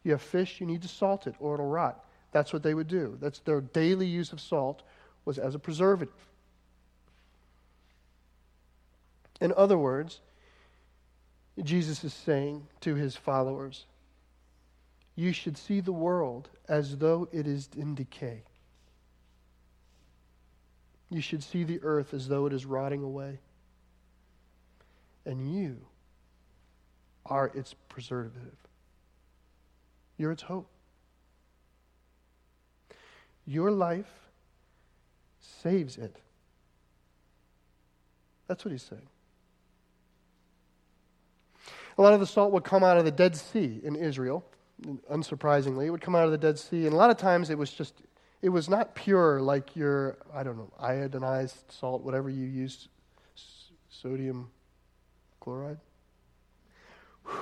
You 0.05 0.13
have 0.13 0.23
fish, 0.23 0.61
you 0.61 0.67
need 0.67 0.83
to 0.83 0.89
salt 0.89 1.27
it 1.27 1.35
or 1.39 1.55
it'll 1.55 1.69
rot. 1.69 2.05
That's 2.33 2.53
what 2.53 2.63
they 2.63 2.75
would 2.75 2.89
do. 2.89 3.17
That's 3.21 3.39
their 3.41 3.61
daily 3.61 4.07
use 4.07 4.33
of 4.33 4.41
salt 4.41 4.83
was 5.25 5.39
as 5.39 5.55
a 5.55 5.59
preservative. 5.59 6.15
In 9.41 9.53
other 9.57 9.79
words, 9.79 10.21
Jesus 11.63 12.05
is 12.05 12.15
saying 12.15 12.67
to 12.81 12.95
his 12.95 13.17
followers, 13.17 13.87
you 15.15 15.33
should 15.33 15.59
see 15.59 15.81
the 15.81 15.93
world 15.93 16.49
as 16.69 16.97
though 16.97 17.29
it 17.33 17.47
is 17.47 17.69
in 17.77 17.95
decay. 17.95 18.43
You 21.12 21.20
should 21.20 21.42
see 21.42 21.62
the 21.62 21.79
earth 21.83 22.14
as 22.14 22.27
though 22.27 22.46
it 22.46 22.55
is 22.55 22.64
rotting 22.64 23.03
away. 23.03 23.38
And 25.27 25.55
you 25.55 25.77
are 27.27 27.53
its 27.55 27.75
preservative. 27.90 28.57
You're 30.16 30.33
its 30.33 30.42
hope. 30.42 30.68
Your 33.46 33.70
life 33.70 34.11
saves 35.40 35.98
it. 35.98 36.16
That's 38.46 38.64
what 38.64 38.72
he's 38.72 38.83
saying. 38.83 39.07
A 41.98 42.03
lot 42.03 42.14
of 42.14 42.20
the 42.20 42.27
salt 42.27 42.53
would 42.53 42.64
come 42.64 42.83
out 42.83 42.96
of 42.96 43.05
the 43.05 43.11
Dead 43.11 43.37
Sea 43.37 43.81
in 43.85 43.96
Israel, 43.96 44.44
unsurprisingly. 45.11 45.87
It 45.87 45.90
would 45.90 46.01
come 46.01 46.14
out 46.14 46.25
of 46.25 46.31
the 46.31 46.38
Dead 46.38 46.59
Sea, 46.59 46.87
and 46.87 46.94
a 46.94 46.96
lot 46.96 47.11
of 47.11 47.18
times 47.18 47.51
it 47.51 47.59
was 47.59 47.70
just, 47.70 47.94
it 48.43 48.49
was 48.49 48.69
not 48.69 48.95
pure 48.95 49.41
like 49.41 49.77
your, 49.77 50.19
I 50.35 50.43
don't 50.43 50.59
know, 50.59 50.73
iodinized 50.83 51.63
salt, 51.69 52.03
whatever 52.03 52.29
you 52.29 52.45
use, 52.45 52.89
sodium 53.89 54.51
chloride. 55.41 55.79
Whew. 57.25 57.39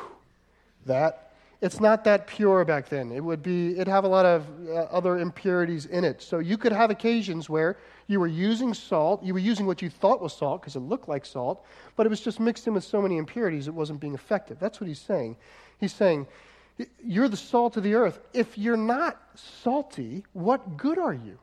That 0.86 1.30
it's 1.62 1.80
not 1.80 2.04
that 2.04 2.26
pure 2.26 2.64
back 2.64 2.88
then. 2.88 3.12
It 3.12 3.22
would 3.22 3.42
be, 3.42 3.72
it'd 3.72 3.88
have 3.88 4.04
a 4.04 4.08
lot 4.08 4.24
of 4.24 4.46
uh, 4.66 4.72
other 4.90 5.18
impurities 5.18 5.84
in 5.86 6.04
it. 6.04 6.22
So 6.22 6.38
you 6.38 6.56
could 6.56 6.72
have 6.72 6.90
occasions 6.90 7.50
where 7.50 7.76
you 8.06 8.18
were 8.18 8.26
using 8.26 8.72
salt, 8.72 9.22
you 9.22 9.34
were 9.34 9.40
using 9.40 9.66
what 9.66 9.82
you 9.82 9.90
thought 9.90 10.22
was 10.22 10.32
salt 10.32 10.62
because 10.62 10.76
it 10.76 10.80
looked 10.80 11.08
like 11.08 11.26
salt, 11.26 11.64
but 11.96 12.06
it 12.06 12.08
was 12.08 12.20
just 12.20 12.40
mixed 12.40 12.66
in 12.66 12.72
with 12.72 12.84
so 12.84 13.02
many 13.02 13.18
impurities 13.18 13.68
it 13.68 13.74
wasn't 13.74 14.00
being 14.00 14.14
effective. 14.14 14.58
That's 14.58 14.80
what 14.80 14.88
he's 14.88 14.98
saying. 14.98 15.36
He's 15.78 15.92
saying, 15.92 16.26
You're 17.02 17.28
the 17.28 17.36
salt 17.36 17.76
of 17.76 17.82
the 17.82 17.94
earth. 17.94 18.18
If 18.32 18.58
you're 18.58 18.76
not 18.76 19.20
salty, 19.34 20.24
what 20.32 20.76
good 20.76 20.98
are 20.98 21.14
you? 21.14 21.38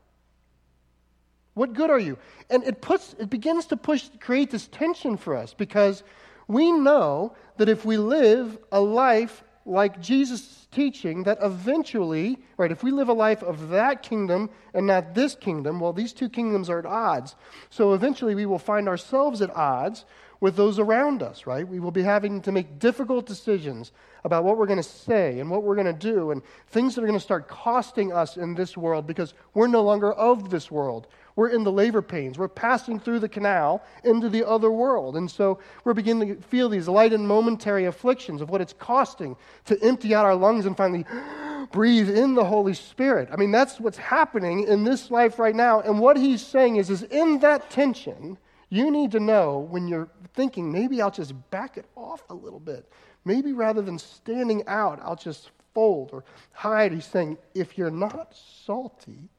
What 1.53 1.73
good 1.73 1.89
are 1.89 1.99
you? 1.99 2.17
And 2.49 2.63
it 2.63 2.81
puts 2.81 3.15
it 3.19 3.29
begins 3.29 3.65
to 3.67 3.77
push 3.77 4.09
create 4.19 4.51
this 4.51 4.67
tension 4.67 5.17
for 5.17 5.35
us 5.35 5.53
because 5.53 6.03
we 6.47 6.71
know 6.71 7.35
that 7.57 7.67
if 7.67 7.83
we 7.83 7.97
live 7.97 8.57
a 8.71 8.79
life 8.79 9.43
like 9.65 9.99
Jesus' 9.99 10.67
teaching 10.71 11.23
that 11.23 11.39
eventually, 11.41 12.37
right, 12.55 12.71
if 12.71 12.83
we 12.83 12.91
live 12.91 13.09
a 13.09 13.13
life 13.13 13.43
of 13.43 13.69
that 13.69 14.01
kingdom 14.01 14.49
and 14.73 14.87
not 14.87 15.13
this 15.13 15.35
kingdom, 15.35 15.79
well, 15.79 15.91
these 15.91 16.13
two 16.13 16.29
kingdoms 16.29 16.69
are 16.69 16.79
at 16.79 16.85
odds. 16.85 17.35
So 17.69 17.93
eventually 17.93 18.33
we 18.33 18.45
will 18.45 18.59
find 18.59 18.87
ourselves 18.87 19.41
at 19.41 19.53
odds 19.55 20.05
with 20.39 20.55
those 20.55 20.79
around 20.79 21.23
us, 21.23 21.47
right? 21.47 21.67
We 21.67 21.79
will 21.79 21.91
be 21.91 22.03
having 22.03 22.41
to 22.43 22.51
make 22.51 22.79
difficult 22.79 23.25
decisions 23.25 23.91
about 24.23 24.43
what 24.43 24.57
we're 24.57 24.65
going 24.65 24.77
to 24.77 24.83
say 24.83 25.39
and 25.39 25.49
what 25.49 25.63
we're 25.63 25.75
going 25.75 25.87
to 25.87 25.93
do 25.93 26.31
and 26.31 26.41
things 26.67 26.95
that 26.95 27.03
are 27.03 27.07
going 27.07 27.17
to 27.17 27.23
start 27.23 27.47
costing 27.47 28.11
us 28.11 28.37
in 28.37 28.53
this 28.53 28.75
world 28.75 29.07
because 29.07 29.33
we're 29.53 29.67
no 29.67 29.81
longer 29.81 30.11
of 30.13 30.49
this 30.49 30.69
world. 30.69 31.07
We're 31.35 31.49
in 31.49 31.63
the 31.63 31.71
labor 31.71 32.01
pains. 32.01 32.37
We're 32.37 32.47
passing 32.47 32.99
through 32.99 33.19
the 33.19 33.29
canal 33.29 33.83
into 34.03 34.27
the 34.27 34.47
other 34.47 34.71
world. 34.71 35.15
And 35.17 35.29
so 35.29 35.59
we're 35.83 35.93
beginning 35.93 36.35
to 36.35 36.41
feel 36.41 36.67
these 36.67 36.87
light 36.87 37.13
and 37.13 37.27
momentary 37.27 37.85
afflictions 37.85 38.41
of 38.41 38.49
what 38.49 38.59
it's 38.59 38.73
costing 38.73 39.35
to 39.65 39.81
empty 39.83 40.15
out 40.15 40.25
our 40.25 40.35
lungs 40.35 40.65
and 40.65 40.75
finally 40.75 41.05
breathe 41.71 42.09
in 42.09 42.33
the 42.33 42.43
Holy 42.43 42.73
Spirit. 42.73 43.29
I 43.31 43.35
mean, 43.35 43.51
that's 43.51 43.79
what's 43.79 43.97
happening 43.97 44.63
in 44.63 44.83
this 44.83 45.11
life 45.11 45.37
right 45.37 45.55
now. 45.55 45.81
And 45.81 45.99
what 45.99 46.17
he's 46.17 46.45
saying 46.45 46.77
is, 46.77 46.89
is 46.89 47.03
in 47.03 47.39
that 47.39 47.69
tension, 47.69 48.37
you 48.69 48.91
need 48.91 49.11
to 49.11 49.19
know 49.19 49.59
when 49.59 49.87
you're 49.87 50.09
thinking, 50.33 50.71
maybe 50.71 51.01
I'll 51.01 51.11
just 51.11 51.33
back 51.51 51.77
it 51.77 51.85
off 51.95 52.23
a 52.29 52.33
little 52.33 52.59
bit. 52.59 52.91
Maybe 53.23 53.53
rather 53.53 53.81
than 53.81 53.97
standing 53.97 54.63
out, 54.67 54.99
I'll 55.01 55.15
just 55.15 55.51
fold 55.73 56.09
or 56.11 56.23
hide. 56.51 56.91
He's 56.91 57.05
saying, 57.05 57.37
if 57.53 57.77
you're 57.77 57.91
not 57.91 58.35
salty, 58.65 59.29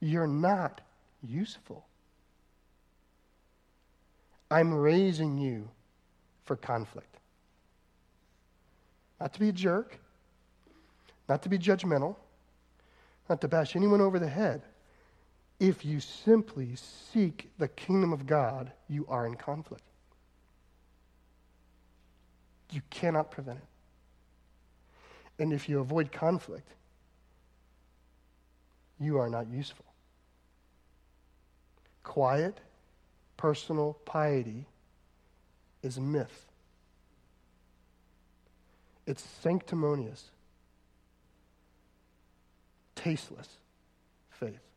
you're 0.00 0.26
not 0.26 0.80
useful. 1.22 1.86
I'm 4.50 4.74
raising 4.74 5.38
you 5.38 5.68
for 6.44 6.56
conflict. 6.56 7.16
Not 9.20 9.32
to 9.34 9.40
be 9.40 9.48
a 9.48 9.52
jerk, 9.52 9.98
not 11.28 11.42
to 11.42 11.48
be 11.48 11.58
judgmental, 11.58 12.16
not 13.28 13.40
to 13.40 13.48
bash 13.48 13.76
anyone 13.76 14.00
over 14.00 14.18
the 14.18 14.28
head. 14.28 14.62
If 15.62 15.84
you 15.84 16.00
simply 16.00 16.74
seek 16.74 17.52
the 17.56 17.68
kingdom 17.68 18.12
of 18.12 18.26
God, 18.26 18.72
you 18.88 19.06
are 19.08 19.26
in 19.26 19.36
conflict. 19.36 19.84
You 22.72 22.82
cannot 22.90 23.30
prevent 23.30 23.58
it. 23.58 23.64
And 25.40 25.52
if 25.52 25.68
you 25.68 25.78
avoid 25.78 26.10
conflict, 26.10 26.68
you 28.98 29.18
are 29.18 29.30
not 29.30 29.46
useful 29.48 29.84
quiet, 32.02 32.58
personal 33.36 33.94
piety 34.04 34.66
is 35.82 36.00
myth. 36.00 36.46
It's 39.06 39.22
sanctimonious, 39.22 40.24
tasteless 42.96 43.48
faith. 44.30 44.71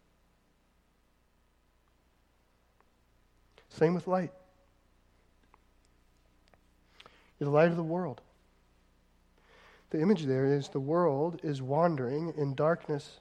Same 3.77 3.93
with 3.93 4.07
light. 4.07 4.31
You're 7.39 7.49
the 7.49 7.55
light 7.55 7.69
of 7.69 7.75
the 7.75 7.83
world. 7.83 8.21
The 9.89 10.01
image 10.01 10.23
there 10.23 10.45
is 10.45 10.69
the 10.69 10.79
world 10.79 11.39
is 11.43 11.61
wandering 11.61 12.33
in 12.37 12.55
darkness. 12.55 13.19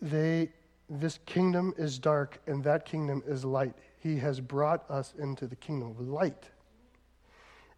They 0.00 0.50
this 0.90 1.18
kingdom 1.26 1.74
is 1.76 1.98
dark 1.98 2.40
and 2.46 2.64
that 2.64 2.86
kingdom 2.86 3.22
is 3.26 3.44
light. 3.44 3.74
He 4.00 4.16
has 4.18 4.40
brought 4.40 4.90
us 4.90 5.12
into 5.18 5.46
the 5.46 5.56
kingdom 5.56 5.90
of 5.90 6.00
light. 6.00 6.48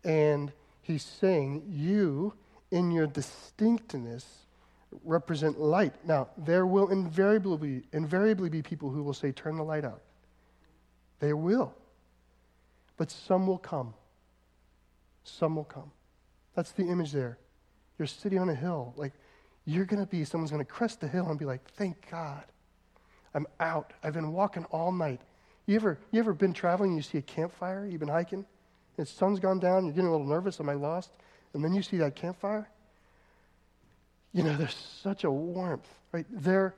And 0.04 0.52
he's 0.82 1.02
saying, 1.02 1.64
You, 1.68 2.34
in 2.70 2.92
your 2.92 3.08
distinctness, 3.08 4.24
represent 5.04 5.60
light. 5.60 5.94
Now, 6.06 6.28
there 6.38 6.66
will 6.66 6.88
invariably, 6.88 7.82
invariably 7.92 8.48
be 8.48 8.62
people 8.62 8.90
who 8.90 9.02
will 9.02 9.14
say, 9.14 9.32
Turn 9.32 9.56
the 9.56 9.64
light 9.64 9.84
out. 9.84 10.02
They 11.20 11.32
will. 11.32 11.72
But 12.96 13.10
some 13.10 13.46
will 13.46 13.58
come. 13.58 13.94
Some 15.24 15.56
will 15.56 15.64
come. 15.64 15.90
That's 16.54 16.72
the 16.72 16.82
image 16.82 17.12
there. 17.12 17.38
You're 17.98 18.06
sitting 18.06 18.38
on 18.38 18.48
a 18.48 18.54
hill. 18.54 18.94
Like, 18.96 19.12
you're 19.64 19.84
going 19.84 20.04
to 20.04 20.10
be, 20.10 20.24
someone's 20.24 20.50
going 20.50 20.64
to 20.64 20.70
crest 20.70 21.00
the 21.00 21.08
hill 21.08 21.26
and 21.28 21.38
be 21.38 21.44
like, 21.44 21.60
Thank 21.72 22.10
God. 22.10 22.44
I'm 23.34 23.46
out. 23.60 23.92
I've 24.02 24.14
been 24.14 24.32
walking 24.32 24.64
all 24.66 24.90
night. 24.90 25.20
You 25.66 25.76
ever, 25.76 25.98
you 26.10 26.18
ever 26.18 26.32
been 26.32 26.52
traveling 26.52 26.90
and 26.90 26.98
you 26.98 27.02
see 27.02 27.18
a 27.18 27.22
campfire? 27.22 27.86
You've 27.86 28.00
been 28.00 28.08
hiking, 28.08 28.44
and 28.98 29.06
the 29.06 29.10
sun's 29.10 29.38
gone 29.38 29.60
down, 29.60 29.84
you're 29.84 29.92
getting 29.92 30.08
a 30.08 30.10
little 30.10 30.26
nervous, 30.26 30.58
am 30.58 30.68
I 30.68 30.74
lost? 30.74 31.10
And 31.54 31.62
then 31.62 31.72
you 31.72 31.82
see 31.82 31.98
that 31.98 32.16
campfire? 32.16 32.68
You 34.32 34.42
know, 34.42 34.56
there's 34.56 34.74
such 34.74 35.22
a 35.22 35.30
warmth, 35.30 35.86
right? 36.12 36.26
There, 36.28 36.74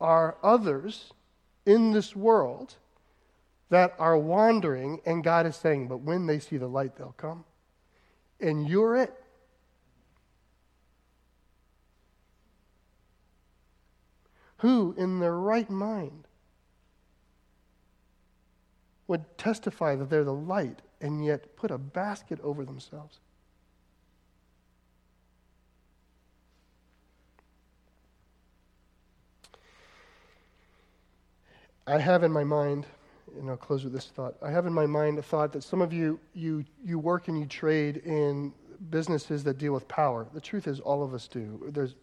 are 0.00 0.36
others 0.42 1.12
in 1.64 1.92
this 1.92 2.14
world 2.14 2.74
that 3.68 3.94
are 3.98 4.16
wandering, 4.16 5.00
and 5.04 5.24
God 5.24 5.46
is 5.46 5.56
saying, 5.56 5.88
but 5.88 5.98
when 5.98 6.26
they 6.26 6.38
see 6.38 6.56
the 6.56 6.68
light, 6.68 6.96
they'll 6.96 7.14
come. 7.16 7.44
And 8.40 8.68
you're 8.68 8.96
it. 8.96 9.12
Who, 14.58 14.94
in 14.96 15.18
their 15.18 15.36
right 15.36 15.68
mind, 15.68 16.26
would 19.06 19.36
testify 19.36 19.96
that 19.96 20.10
they're 20.10 20.24
the 20.24 20.32
light 20.32 20.80
and 21.00 21.24
yet 21.24 21.56
put 21.56 21.70
a 21.70 21.78
basket 21.78 22.40
over 22.42 22.64
themselves? 22.64 23.18
I 31.86 31.98
have 31.98 32.24
in 32.24 32.32
my 32.32 32.42
mind, 32.42 32.86
and 33.38 33.50
I'll 33.50 33.56
close 33.56 33.84
with 33.84 33.92
this 33.92 34.06
thought. 34.06 34.34
I 34.42 34.50
have 34.50 34.66
in 34.66 34.72
my 34.72 34.86
mind 34.86 35.18
a 35.18 35.22
thought 35.22 35.52
that 35.52 35.62
some 35.62 35.80
of 35.80 35.92
you, 35.92 36.18
you, 36.34 36.64
you 36.84 36.98
work 36.98 37.28
and 37.28 37.38
you 37.38 37.46
trade 37.46 37.98
in 37.98 38.52
businesses 38.90 39.44
that 39.44 39.58
deal 39.58 39.72
with 39.72 39.86
power. 39.88 40.26
The 40.32 40.40
truth 40.40 40.66
is, 40.66 40.80
all 40.80 41.02
of 41.02 41.14
us 41.14 41.28
do. 41.28 41.70
There's, 41.72 41.94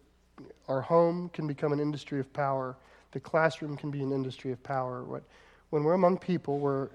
our 0.68 0.80
home 0.80 1.30
can 1.32 1.46
become 1.46 1.72
an 1.72 1.80
industry 1.80 2.20
of 2.20 2.32
power. 2.32 2.76
The 3.12 3.20
classroom 3.20 3.76
can 3.76 3.90
be 3.90 4.02
an 4.02 4.12
industry 4.12 4.52
of 4.52 4.62
power. 4.62 5.04
What, 5.04 5.22
when 5.70 5.84
we're 5.84 5.94
among 5.94 6.18
people 6.18 6.58
where 6.58 6.90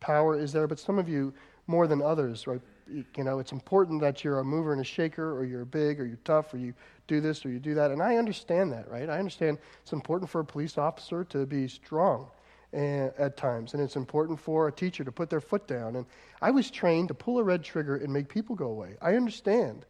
power 0.00 0.38
is 0.38 0.52
there, 0.52 0.66
but 0.66 0.78
some 0.78 0.98
of 0.98 1.08
you 1.08 1.32
more 1.66 1.86
than 1.86 2.02
others, 2.02 2.46
right? 2.46 2.60
You 2.88 3.24
know, 3.24 3.40
it's 3.40 3.50
important 3.50 4.00
that 4.02 4.22
you're 4.22 4.38
a 4.38 4.44
mover 4.44 4.72
and 4.72 4.80
a 4.80 4.84
shaker, 4.84 5.36
or 5.36 5.44
you're 5.44 5.64
big, 5.64 6.00
or 6.00 6.06
you're 6.06 6.18
tough, 6.24 6.54
or 6.54 6.58
you 6.58 6.72
do 7.08 7.20
this, 7.20 7.44
or 7.44 7.48
you 7.50 7.58
do 7.58 7.74
that. 7.74 7.90
And 7.90 8.00
I 8.00 8.16
understand 8.16 8.72
that, 8.72 8.88
right? 8.88 9.10
I 9.10 9.18
understand 9.18 9.58
it's 9.82 9.92
important 9.92 10.30
for 10.30 10.40
a 10.40 10.44
police 10.44 10.78
officer 10.78 11.24
to 11.24 11.46
be 11.46 11.66
strong 11.66 12.28
at 12.72 13.36
times, 13.36 13.74
and 13.74 13.82
it's 13.82 13.96
important 13.96 14.38
for 14.38 14.68
a 14.68 14.72
teacher 14.72 15.04
to 15.04 15.12
put 15.12 15.30
their 15.30 15.40
foot 15.40 15.66
down. 15.66 15.96
And 15.96 16.06
I 16.42 16.50
was 16.50 16.70
trained 16.70 17.08
to 17.08 17.14
pull 17.14 17.38
a 17.38 17.42
red 17.42 17.64
trigger 17.64 17.96
and 17.96 18.12
make 18.12 18.28
people 18.28 18.54
go 18.54 18.66
away. 18.66 18.96
I 19.00 19.14
understand 19.14 19.86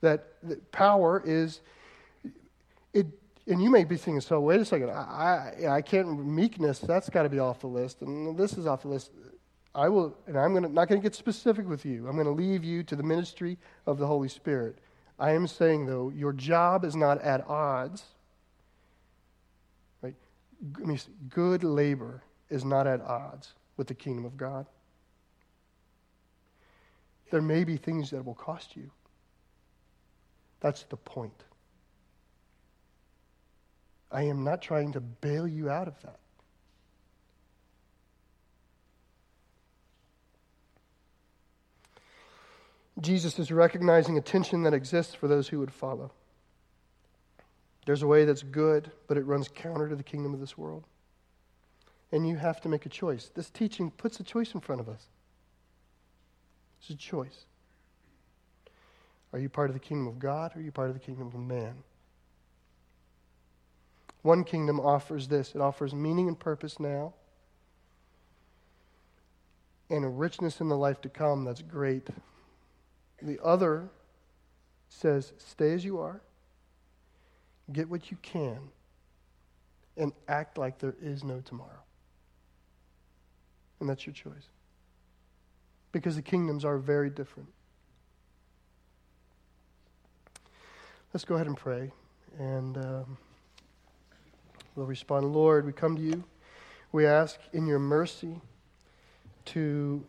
that, 0.00 0.26
power 0.72 1.22
is 1.24 1.60
it. 2.92 3.06
And 3.46 3.62
you 3.62 3.70
may 3.70 3.84
be 3.84 3.96
thinking, 3.96 4.20
so 4.20 4.40
wait 4.40 4.60
a 4.60 4.64
second, 4.64 4.90
I, 4.90 5.54
I, 5.64 5.68
I 5.76 5.80
can't, 5.80 6.26
meekness, 6.26 6.80
that's 6.80 7.08
got 7.08 7.22
to 7.22 7.30
be 7.30 7.38
off 7.38 7.60
the 7.60 7.66
list, 7.66 8.02
and 8.02 8.36
this 8.36 8.58
is 8.58 8.66
off 8.66 8.82
the 8.82 8.88
list. 8.88 9.10
I 9.74 9.88
will, 9.88 10.14
and 10.26 10.36
I'm 10.36 10.52
gonna, 10.52 10.68
not 10.68 10.88
going 10.88 11.00
to 11.00 11.02
get 11.02 11.14
specific 11.14 11.66
with 11.66 11.86
you. 11.86 12.08
I'm 12.08 12.14
going 12.14 12.26
to 12.26 12.30
leave 12.32 12.62
you 12.62 12.82
to 12.82 12.94
the 12.94 13.02
ministry 13.02 13.56
of 13.86 13.96
the 13.96 14.06
Holy 14.06 14.28
Spirit. 14.28 14.76
I 15.18 15.32
am 15.32 15.46
saying, 15.46 15.86
though, 15.86 16.10
your 16.10 16.34
job 16.34 16.84
is 16.84 16.94
not 16.94 17.22
at 17.22 17.48
odds. 17.48 18.04
I 20.60 20.86
mean, 20.86 20.98
good 21.28 21.62
labor 21.62 22.22
is 22.50 22.64
not 22.64 22.86
at 22.86 23.00
odds 23.00 23.54
with 23.76 23.86
the 23.86 23.94
kingdom 23.94 24.24
of 24.24 24.36
God. 24.36 24.66
There 27.30 27.42
may 27.42 27.64
be 27.64 27.76
things 27.76 28.10
that 28.10 28.24
will 28.24 28.34
cost 28.34 28.74
you. 28.74 28.90
That's 30.60 30.84
the 30.84 30.96
point. 30.96 31.44
I 34.10 34.22
am 34.22 34.42
not 34.42 34.62
trying 34.62 34.92
to 34.92 35.00
bail 35.00 35.46
you 35.46 35.68
out 35.68 35.86
of 35.86 36.00
that. 36.02 36.18
Jesus 43.00 43.38
is 43.38 43.52
recognizing 43.52 44.18
a 44.18 44.20
tension 44.20 44.62
that 44.64 44.74
exists 44.74 45.14
for 45.14 45.28
those 45.28 45.48
who 45.48 45.60
would 45.60 45.72
follow. 45.72 46.10
There's 47.88 48.02
a 48.02 48.06
way 48.06 48.26
that's 48.26 48.42
good, 48.42 48.90
but 49.06 49.16
it 49.16 49.24
runs 49.24 49.48
counter 49.48 49.88
to 49.88 49.96
the 49.96 50.02
kingdom 50.02 50.34
of 50.34 50.40
this 50.40 50.58
world. 50.58 50.84
And 52.12 52.28
you 52.28 52.36
have 52.36 52.60
to 52.60 52.68
make 52.68 52.84
a 52.84 52.90
choice. 52.90 53.30
This 53.34 53.48
teaching 53.48 53.90
puts 53.90 54.20
a 54.20 54.22
choice 54.22 54.52
in 54.52 54.60
front 54.60 54.82
of 54.82 54.90
us. 54.90 55.06
It's 56.82 56.90
a 56.90 56.94
choice. 56.94 57.46
Are 59.32 59.38
you 59.38 59.48
part 59.48 59.70
of 59.70 59.74
the 59.74 59.80
kingdom 59.80 60.06
of 60.06 60.18
God 60.18 60.54
or 60.54 60.58
are 60.58 60.62
you 60.62 60.70
part 60.70 60.88
of 60.88 60.94
the 60.96 61.00
kingdom 61.00 61.28
of 61.28 61.34
man? 61.36 61.76
One 64.20 64.44
kingdom 64.44 64.80
offers 64.80 65.26
this 65.26 65.54
it 65.54 65.62
offers 65.62 65.94
meaning 65.94 66.28
and 66.28 66.38
purpose 66.38 66.78
now, 66.78 67.14
and 69.88 70.04
a 70.04 70.08
richness 70.08 70.60
in 70.60 70.68
the 70.68 70.76
life 70.76 71.00
to 71.00 71.08
come 71.08 71.46
that's 71.46 71.62
great 71.62 72.06
the 73.22 73.42
other 73.42 73.88
says, 74.90 75.32
stay 75.38 75.72
as 75.72 75.86
you 75.86 75.98
are, 76.00 76.20
get 77.72 77.88
what 77.88 78.10
you 78.10 78.16
can, 78.22 78.58
and 79.96 80.12
act 80.28 80.58
like 80.58 80.78
there 80.78 80.94
is 81.02 81.24
no 81.24 81.40
tomorrow. 81.40 81.82
And 83.80 83.88
that's 83.88 84.06
your 84.06 84.14
choice. 84.14 84.48
Because 85.92 86.16
the 86.16 86.22
kingdoms 86.22 86.64
are 86.64 86.78
very 86.78 87.10
different. 87.10 87.48
Let's 91.12 91.24
go 91.24 91.36
ahead 91.36 91.46
and 91.46 91.56
pray, 91.56 91.90
and 92.38 92.76
um, 92.76 93.18
we'll 94.76 94.86
respond. 94.86 95.32
Lord, 95.32 95.64
we 95.64 95.72
come 95.72 95.96
to 95.96 96.02
you. 96.02 96.22
We 96.92 97.06
ask 97.06 97.38
in 97.52 97.66
your 97.66 97.78
mercy 97.78 98.40
to 99.46 100.04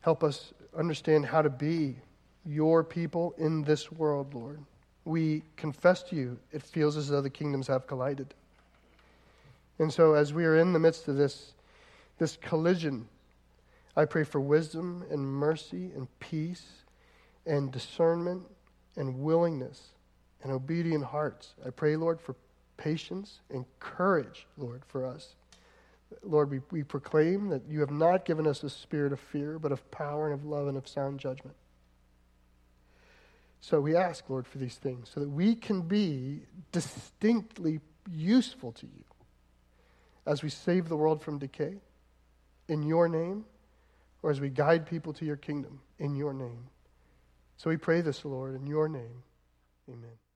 help 0.00 0.24
us 0.24 0.52
understand 0.76 1.26
how 1.26 1.42
to 1.42 1.50
be 1.50 1.96
your 2.44 2.82
people 2.82 3.34
in 3.38 3.62
this 3.62 3.92
world, 3.92 4.34
Lord. 4.34 4.60
We 5.04 5.42
confess 5.56 6.02
to 6.04 6.16
you, 6.16 6.38
it 6.52 6.62
feels 6.62 6.96
as 6.96 7.08
though 7.08 7.22
the 7.22 7.30
kingdoms 7.30 7.66
have 7.68 7.86
collided. 7.86 8.34
And 9.78 9.92
so, 9.92 10.14
as 10.14 10.34
we 10.34 10.44
are 10.44 10.56
in 10.56 10.72
the 10.72 10.78
midst 10.78 11.08
of 11.08 11.16
this, 11.16 11.52
this 12.18 12.36
collision, 12.36 13.08
I 13.96 14.04
pray 14.04 14.24
for 14.24 14.40
wisdom 14.40 15.04
and 15.10 15.24
mercy 15.24 15.90
and 15.96 16.06
peace 16.20 16.66
and 17.46 17.72
discernment 17.72 18.42
and 18.96 19.20
willingness 19.20 19.88
and 20.42 20.52
obedient 20.52 21.04
hearts. 21.04 21.54
I 21.66 21.70
pray, 21.70 21.96
Lord, 21.96 22.20
for 22.20 22.34
patience 22.76 23.40
and 23.50 23.64
courage, 23.78 24.46
Lord, 24.56 24.82
for 24.86 25.06
us. 25.06 25.34
Lord, 26.22 26.50
we, 26.50 26.60
we 26.70 26.82
proclaim 26.82 27.48
that 27.48 27.62
you 27.68 27.80
have 27.80 27.90
not 27.90 28.24
given 28.24 28.46
us 28.46 28.62
a 28.62 28.70
spirit 28.70 29.12
of 29.12 29.20
fear, 29.20 29.58
but 29.58 29.72
of 29.72 29.88
power 29.90 30.30
and 30.30 30.38
of 30.38 30.44
love 30.44 30.66
and 30.66 30.76
of 30.76 30.88
sound 30.88 31.20
judgment. 31.20 31.56
So 33.60 33.80
we 33.80 33.94
ask, 33.94 34.28
Lord, 34.28 34.46
for 34.46 34.58
these 34.58 34.76
things 34.76 35.10
so 35.12 35.20
that 35.20 35.28
we 35.28 35.54
can 35.54 35.82
be 35.82 36.42
distinctly 36.72 37.80
useful 38.10 38.72
to 38.72 38.86
you 38.86 39.04
as 40.26 40.42
we 40.42 40.48
save 40.48 40.88
the 40.88 40.96
world 40.96 41.22
from 41.22 41.38
decay 41.38 41.74
in 42.68 42.82
your 42.82 43.08
name 43.08 43.44
or 44.22 44.30
as 44.30 44.40
we 44.40 44.48
guide 44.48 44.86
people 44.86 45.12
to 45.14 45.24
your 45.24 45.36
kingdom 45.36 45.80
in 45.98 46.14
your 46.14 46.32
name. 46.32 46.68
So 47.56 47.68
we 47.68 47.76
pray 47.76 48.00
this, 48.00 48.24
Lord, 48.24 48.54
in 48.54 48.66
your 48.66 48.88
name. 48.88 49.22
Amen. 49.88 50.29